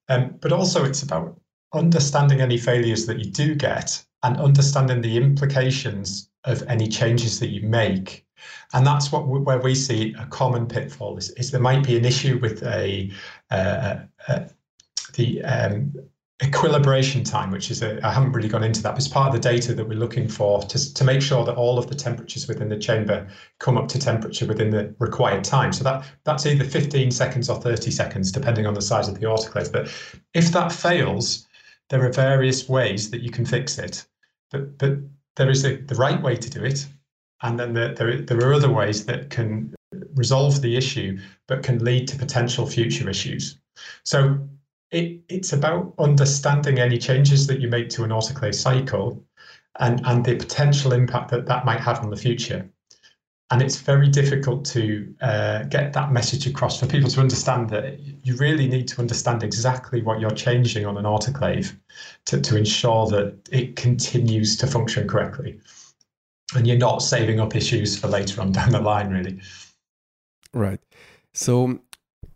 Um, 0.07 0.35
but 0.39 0.53
also, 0.53 0.85
it's 0.85 1.03
about 1.03 1.37
understanding 1.73 2.39
any 2.39 2.57
failures 2.57 3.05
that 3.07 3.19
you 3.19 3.29
do 3.29 3.53
get 3.53 4.01
and 4.23 4.37
understanding 4.37 5.01
the 5.01 5.17
implications 5.17 6.29
of 6.45 6.63
any 6.67 6.87
changes 6.87 7.39
that 7.39 7.49
you 7.49 7.61
make. 7.61 8.25
And 8.73 8.85
that's 8.85 9.11
what 9.11 9.27
where 9.27 9.59
we 9.59 9.75
see 9.75 10.15
a 10.19 10.25
common 10.25 10.67
pitfall 10.67 11.17
is, 11.17 11.29
is 11.31 11.51
there 11.51 11.61
might 11.61 11.85
be 11.85 11.97
an 11.97 12.05
issue 12.05 12.39
with 12.39 12.63
a 12.63 13.11
uh, 13.51 13.99
uh, 14.27 14.45
the 15.13 15.43
um, 15.43 15.93
equilibration 16.41 17.23
time, 17.23 17.51
which 17.51 17.71
is 17.71 17.81
I 17.81 18.11
haven't 18.11 18.33
really 18.33 18.49
gone 18.49 18.63
into 18.63 18.81
that, 18.83 18.91
but 18.91 18.97
it's 18.97 19.07
part 19.07 19.27
of 19.27 19.33
the 19.33 19.49
data 19.49 19.73
that 19.73 19.87
we're 19.87 19.97
looking 19.97 20.27
for 20.27 20.61
to, 20.63 20.93
to 20.93 21.03
make 21.03 21.21
sure 21.21 21.45
that 21.45 21.55
all 21.55 21.77
of 21.77 21.87
the 21.87 21.95
temperatures 21.95 22.47
within 22.47 22.69
the 22.69 22.77
chamber 22.77 23.27
come 23.59 23.77
up 23.77 23.87
to 23.89 23.99
temperature 23.99 24.45
within 24.45 24.69
the 24.69 24.93
required 24.99 25.43
time. 25.43 25.71
So 25.71 25.83
that 25.85 26.05
that's 26.23 26.45
either 26.45 26.65
15 26.65 27.11
seconds 27.11 27.49
or 27.49 27.61
30 27.61 27.91
seconds, 27.91 28.31
depending 28.31 28.65
on 28.65 28.73
the 28.73 28.81
size 28.81 29.07
of 29.07 29.19
the 29.19 29.25
autoclave. 29.25 29.71
But 29.71 29.87
if 30.33 30.51
that 30.51 30.71
fails, 30.71 31.47
there 31.89 32.05
are 32.05 32.11
various 32.11 32.67
ways 32.67 33.09
that 33.11 33.21
you 33.21 33.29
can 33.29 33.45
fix 33.45 33.77
it. 33.77 34.05
But 34.51 34.77
but 34.77 34.97
there 35.35 35.49
is 35.49 35.65
a, 35.65 35.77
the 35.77 35.95
right 35.95 36.21
way 36.21 36.35
to 36.35 36.49
do 36.49 36.63
it, 36.63 36.87
and 37.41 37.59
then 37.59 37.73
the, 37.73 37.93
there 37.97 38.21
there 38.21 38.47
are 38.47 38.53
other 38.53 38.71
ways 38.71 39.05
that 39.05 39.29
can 39.29 39.73
resolve 40.15 40.61
the 40.61 40.75
issue, 40.75 41.19
but 41.47 41.63
can 41.63 41.83
lead 41.83 42.07
to 42.07 42.17
potential 42.17 42.65
future 42.65 43.09
issues. 43.09 43.59
So 44.03 44.37
it, 44.91 45.21
it's 45.29 45.53
about 45.53 45.93
understanding 45.97 46.79
any 46.79 46.97
changes 46.97 47.47
that 47.47 47.59
you 47.59 47.67
make 47.67 47.89
to 47.89 48.03
an 48.03 48.11
autoclave 48.11 48.55
cycle 48.55 49.23
and, 49.79 50.05
and 50.05 50.23
the 50.23 50.35
potential 50.35 50.93
impact 50.93 51.31
that 51.31 51.47
that 51.47 51.65
might 51.65 51.79
have 51.79 51.99
on 52.01 52.09
the 52.09 52.17
future. 52.17 52.69
And 53.51 53.61
it's 53.61 53.77
very 53.77 54.09
difficult 54.09 54.65
to 54.65 55.13
uh, 55.21 55.63
get 55.63 55.93
that 55.93 56.11
message 56.11 56.47
across 56.47 56.79
for 56.79 56.87
people 56.87 57.09
to 57.09 57.19
understand 57.19 57.69
that 57.69 57.99
you 58.23 58.35
really 58.37 58.67
need 58.67 58.87
to 58.87 58.99
understand 58.99 59.43
exactly 59.43 60.01
what 60.01 60.19
you're 60.19 60.31
changing 60.31 60.85
on 60.85 60.97
an 60.97 61.03
autoclave 61.03 61.77
to, 62.25 62.41
to 62.41 62.57
ensure 62.57 63.05
that 63.07 63.37
it 63.51 63.75
continues 63.75 64.57
to 64.57 64.65
function 64.65 65.07
correctly. 65.07 65.59
And 66.55 66.65
you're 66.65 66.77
not 66.77 67.03
saving 67.03 67.39
up 67.39 67.55
issues 67.55 67.97
for 67.97 68.07
later 68.07 68.41
on 68.41 68.51
down 68.53 68.71
the 68.71 68.79
line, 68.79 69.09
really. 69.11 69.39
Right. 70.53 70.79
So 71.33 71.79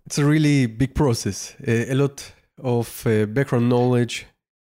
it's 0.05 0.17
a 0.17 0.25
really 0.25 0.65
big 0.67 0.93
process. 0.93 1.55
A, 1.65 1.93
lot 1.93 2.31
of 2.61 3.05
uh, 3.05 3.25
background 3.25 3.69
knowledge 3.69 4.25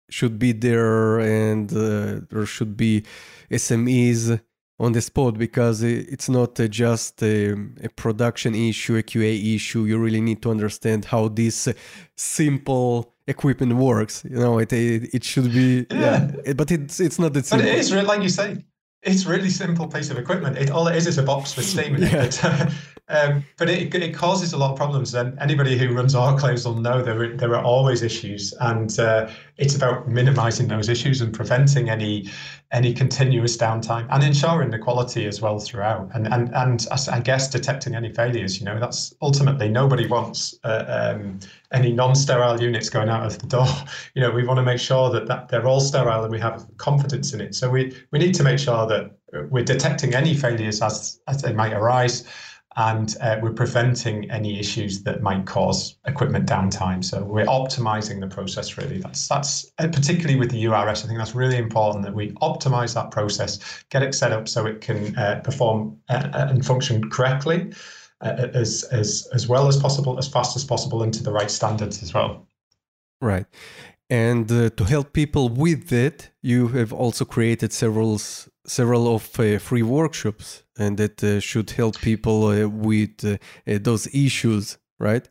should 0.10 0.40
be 0.40 0.52
there, 0.52 1.20
and 1.20 1.72
uh, 1.72 2.22
there 2.30 2.46
should 2.46 2.76
be 2.78 3.04
SMEs 3.52 4.40
on 4.80 4.92
the 4.92 5.02
spot 5.02 5.38
because 5.38 5.82
it's 5.82 6.30
not 6.30 6.60
uh, 6.60 6.68
just 6.68 7.24
a, 7.24 7.54
a, 7.84 7.90
production 7.96 8.54
issue, 8.54 8.96
a 8.96 9.04
QA 9.04 9.56
issue. 9.56 9.86
You 9.86 9.98
really 9.98 10.22
need 10.22 10.42
to 10.44 10.52
understand 10.52 11.06
how 11.06 11.30
this 11.30 11.68
simple 12.16 13.14
equipment 13.26 13.74
works. 13.74 14.24
You 14.30 14.38
know, 14.38 14.60
it 14.60 14.72
it, 14.72 15.14
it 15.14 15.24
should 15.24 15.52
be 15.52 15.88
yeah. 15.92 16.32
yeah. 16.46 16.54
but 16.54 16.72
it's 16.72 17.00
it's 17.00 17.18
not 17.18 17.34
that 17.34 17.46
simple. 17.46 17.68
But 17.68 17.74
it 17.74 17.80
is 17.80 17.92
like 17.92 18.22
you 18.22 18.30
say. 18.30 18.64
It's 19.04 19.26
really 19.26 19.50
simple 19.50 19.88
piece 19.88 20.10
of 20.10 20.18
equipment. 20.18 20.58
It 20.58 20.70
all 20.70 20.88
it 20.88 20.96
is 20.96 21.08
is 21.08 21.18
a 21.18 21.24
box 21.24 21.56
with 21.56 21.66
steam 21.66 21.96
in 21.96 22.02
yeah. 22.02 22.24
it. 22.24 22.44
Um, 23.10 23.46
but 23.58 23.70
it, 23.70 23.94
it 23.96 24.14
causes 24.14 24.52
a 24.52 24.58
lot 24.58 24.72
of 24.72 24.78
problems, 24.78 25.14
and 25.14 25.40
anybody 25.40 25.78
who 25.78 25.94
runs 25.94 26.14
autoclaves 26.14 26.66
will 26.66 26.76
know 26.76 27.02
there 27.02 27.38
there 27.38 27.56
are 27.56 27.64
always 27.64 28.02
issues, 28.02 28.54
and 28.60 29.00
uh, 29.00 29.30
it's 29.58 29.76
about 29.76 30.08
minimising 30.08 30.68
those 30.68 30.88
issues 30.88 31.22
and 31.22 31.34
preventing 31.34 31.90
any 31.90 32.30
any 32.72 32.94
continuous 32.94 33.56
downtime 33.56 34.06
and 34.12 34.24
ensuring 34.24 34.70
the 34.70 34.78
quality 34.78 35.26
as 35.26 35.42
well 35.42 35.60
throughout. 35.60 36.10
And 36.14 36.28
and 36.28 36.54
and 36.54 36.86
I 37.12 37.20
guess 37.20 37.50
detecting 37.50 37.96
any 37.96 38.12
failures. 38.12 38.60
You 38.60 38.66
know, 38.66 38.80
that's 38.80 39.14
ultimately 39.22 39.70
nobody 39.70 40.06
wants 40.08 40.56
uh, 40.64 41.14
um, 41.16 41.40
any 41.72 41.92
non-sterile 41.92 42.62
units 42.62 42.90
going 42.90 43.10
out 43.10 43.26
of 43.26 43.40
the 43.40 43.48
door. 43.48 43.68
You 44.16 44.24
know, 44.24 44.32
we 44.32 44.44
want 44.46 44.58
to 44.58 44.64
make 44.64 44.80
sure 44.80 45.12
that, 45.12 45.28
that 45.28 45.50
they're 45.50 45.68
all 45.68 45.80
sterile 45.80 46.24
and 46.24 46.32
we 46.32 46.40
have 46.40 46.66
confidence 46.78 47.34
in 47.34 47.42
it. 47.42 47.54
So 47.54 47.70
we 47.70 47.96
we 48.12 48.20
need 48.20 48.34
to 48.36 48.44
make 48.44 48.58
sure 48.58 48.88
that 48.88 49.12
we're 49.50 49.64
detecting 49.64 50.16
any 50.16 50.34
failures 50.34 50.82
as 50.82 51.20
as 51.28 51.42
they 51.42 51.54
might 51.54 51.74
arise 51.74 52.28
and 52.78 53.18
uh, 53.22 53.38
we're 53.42 53.52
preventing 53.54 54.30
any 54.30 54.60
issues 54.60 55.02
that 55.02 55.24
might 55.24 55.48
cause 55.48 55.98
equipment 56.06 56.48
downtime. 56.48 57.04
So 57.04 57.24
we're 57.24 57.46
optimizing 57.46 58.20
the 58.22 58.28
process 58.28 58.78
really. 58.78 59.00
That's 59.00 59.28
that's 59.28 59.72
uh, 59.80 59.88
particularly 59.88 60.38
with 60.38 60.52
the 60.52 60.68
URS. 60.68 61.04
I 61.04 61.08
think 61.08 61.18
that's 61.18 61.34
really 61.34 61.58
important 61.58 62.06
that 62.06 62.14
we 62.14 62.34
optimize 62.34 62.94
that 62.94 63.10
process, 63.10 63.60
get 63.90 64.04
it 64.04 64.14
set 64.14 64.32
up 64.32 64.48
so 64.48 64.68
it 64.68 64.82
can 64.82 65.18
uh, 65.18 65.42
perform 65.44 65.98
uh, 66.10 66.30
uh, 66.34 66.48
and 66.52 66.64
function 66.64 67.10
correctly, 67.10 67.74
uh, 68.22 68.48
as 68.54 68.84
as 68.92 69.28
as 69.34 69.48
well 69.48 69.68
as 69.68 69.78
possible, 69.78 70.20
as 70.20 70.28
fast 70.28 70.56
as 70.56 70.64
possible, 70.64 71.02
into 71.02 71.24
the 71.24 71.32
right 71.32 71.50
standards 71.50 72.04
as 72.04 72.14
well. 72.14 72.48
Right. 73.22 73.48
And 74.10 74.48
to 74.48 74.84
help 74.86 75.12
people 75.12 75.50
with 75.50 75.92
it, 75.92 76.30
you 76.42 76.70
have 76.70 76.94
also 76.94 77.26
created 77.26 77.74
several 77.74 78.18
several 78.68 79.16
of 79.16 79.40
uh, 79.40 79.58
free 79.60 79.84
workshops, 79.84 80.64
and 80.78 80.98
that 80.98 81.24
uh, 81.24 81.40
should 81.40 81.72
help 81.72 82.00
people 82.00 82.48
uh, 82.48 82.68
with 82.68 83.24
uh, 83.24 83.38
uh, 83.68 83.80
those 83.82 84.08
issues, 84.14 84.78
right? 85.00 85.28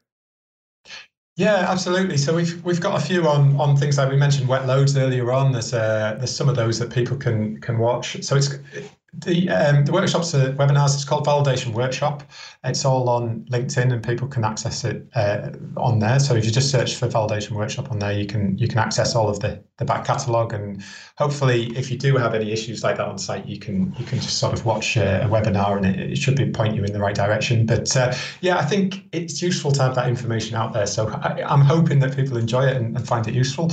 Yeah, 1.36 1.66
absolutely. 1.68 2.16
So 2.16 2.34
we've 2.34 2.64
we've 2.64 2.80
got 2.80 3.00
a 3.00 3.04
few 3.04 3.28
on 3.28 3.60
on 3.60 3.76
things 3.76 3.98
like 3.98 4.08
we 4.10 4.16
mentioned 4.16 4.48
wet 4.48 4.66
loads 4.66 4.96
earlier 4.96 5.30
on. 5.32 5.52
There's 5.52 5.74
uh, 5.74 6.16
there's 6.18 6.34
some 6.34 6.48
of 6.48 6.56
those 6.56 6.78
that 6.78 6.90
people 6.90 7.16
can 7.18 7.60
can 7.60 7.78
watch. 7.78 8.22
So 8.24 8.36
it's 8.36 8.58
the 9.24 9.48
um, 9.48 9.84
the 9.84 9.92
workshops 9.92 10.34
are 10.34 10.52
webinars. 10.52 10.94
It's 10.94 11.04
called 11.04 11.26
Validation 11.26 11.72
Workshop. 11.72 12.22
It's 12.64 12.84
all 12.84 13.08
on 13.08 13.46
LinkedIn, 13.50 13.92
and 13.92 14.02
people 14.02 14.28
can 14.28 14.44
access 14.44 14.84
it 14.84 15.06
uh, 15.14 15.50
on 15.76 15.98
there. 16.00 16.18
So 16.18 16.34
if 16.34 16.44
you 16.44 16.50
just 16.50 16.70
search 16.70 16.96
for 16.96 17.08
Validation 17.08 17.52
Workshop 17.52 17.90
on 17.90 17.98
there, 17.98 18.12
you 18.12 18.26
can 18.26 18.58
you 18.58 18.68
can 18.68 18.78
access 18.78 19.14
all 19.14 19.28
of 19.28 19.40
the 19.40 19.62
the 19.78 19.84
back 19.84 20.04
catalogue, 20.04 20.52
and 20.52 20.82
hopefully, 21.16 21.66
if 21.76 21.90
you 21.90 21.96
do 21.96 22.16
have 22.16 22.34
any 22.34 22.52
issues 22.52 22.82
like 22.82 22.96
that 22.96 23.06
on 23.06 23.18
site, 23.18 23.46
you 23.46 23.58
can 23.58 23.94
you 23.98 24.04
can 24.04 24.20
just 24.20 24.38
sort 24.38 24.52
of 24.52 24.64
watch 24.66 24.96
a, 24.96 25.24
a 25.24 25.28
webinar, 25.28 25.76
and 25.76 25.86
it, 25.86 26.12
it, 26.12 26.18
should 26.18 26.36
be 26.36 26.50
point 26.50 26.74
you 26.74 26.84
in 26.84 26.92
the 26.92 27.00
right 27.00 27.14
direction. 27.14 27.66
But 27.66 27.96
uh, 27.96 28.14
yeah, 28.40 28.58
I 28.58 28.64
think 28.64 29.04
it's 29.12 29.40
useful 29.40 29.72
to 29.72 29.82
have 29.82 29.94
that 29.94 30.08
information 30.08 30.56
out 30.56 30.72
there. 30.72 30.86
So 30.86 31.08
I, 31.08 31.40
am 31.52 31.62
hoping 31.62 32.00
that 32.00 32.14
people 32.14 32.36
enjoy 32.36 32.66
it 32.66 32.76
and, 32.76 32.96
and 32.96 33.06
find 33.06 33.26
it 33.26 33.34
useful. 33.34 33.70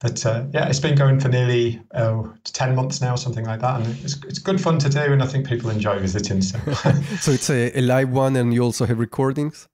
But 0.00 0.24
uh, 0.24 0.44
yeah, 0.52 0.66
it's 0.68 0.80
been 0.80 0.96
going 0.96 1.20
for 1.20 1.28
nearly 1.28 1.80
oh, 1.94 2.32
10 2.44 2.74
months 2.74 3.02
now, 3.02 3.16
something 3.16 3.44
like 3.44 3.60
that. 3.60 3.80
And 3.80 4.02
it's, 4.02 4.22
it's 4.24 4.38
good 4.38 4.60
fun 4.60 4.78
to 4.78 4.88
do. 4.88 4.98
And 4.98 5.22
I 5.22 5.26
think 5.26 5.46
people 5.46 5.68
enjoy 5.68 5.98
visiting. 5.98 6.40
So, 6.40 6.58
so 7.20 7.32
it's 7.32 7.50
a, 7.50 7.78
a 7.78 7.82
live 7.82 8.10
one 8.10 8.34
and 8.36 8.54
you 8.54 8.62
also 8.62 8.86
have 8.86 8.98
recordings? 8.98 9.68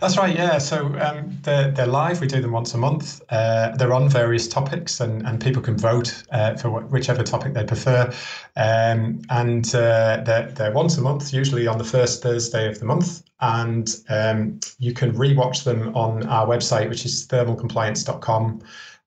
That's 0.00 0.18
right, 0.18 0.34
yeah. 0.34 0.58
So 0.58 0.86
um, 0.98 1.38
they're, 1.42 1.70
they're 1.70 1.86
live. 1.86 2.20
We 2.20 2.26
do 2.26 2.40
them 2.40 2.52
once 2.52 2.74
a 2.74 2.78
month. 2.78 3.22
Uh, 3.30 3.74
they're 3.76 3.94
on 3.94 4.08
various 4.08 4.46
topics, 4.46 5.00
and, 5.00 5.26
and 5.26 5.40
people 5.40 5.62
can 5.62 5.78
vote 5.78 6.22
uh, 6.30 6.56
for 6.56 6.68
wh- 6.68 6.92
whichever 6.92 7.22
topic 7.22 7.54
they 7.54 7.64
prefer. 7.64 8.12
Um, 8.56 9.22
and 9.30 9.66
uh, 9.74 10.22
they're, 10.24 10.50
they're 10.54 10.72
once 10.72 10.98
a 10.98 11.00
month, 11.00 11.32
usually 11.32 11.66
on 11.66 11.78
the 11.78 11.84
first 11.84 12.22
Thursday 12.22 12.68
of 12.68 12.78
the 12.80 12.84
month. 12.84 13.22
And 13.40 13.94
um, 14.08 14.60
you 14.78 14.92
can 14.92 15.12
rewatch 15.12 15.64
them 15.64 15.96
on 15.96 16.26
our 16.26 16.46
website, 16.46 16.88
which 16.88 17.06
is 17.06 17.26
thermalcompliance.com, 17.28 18.60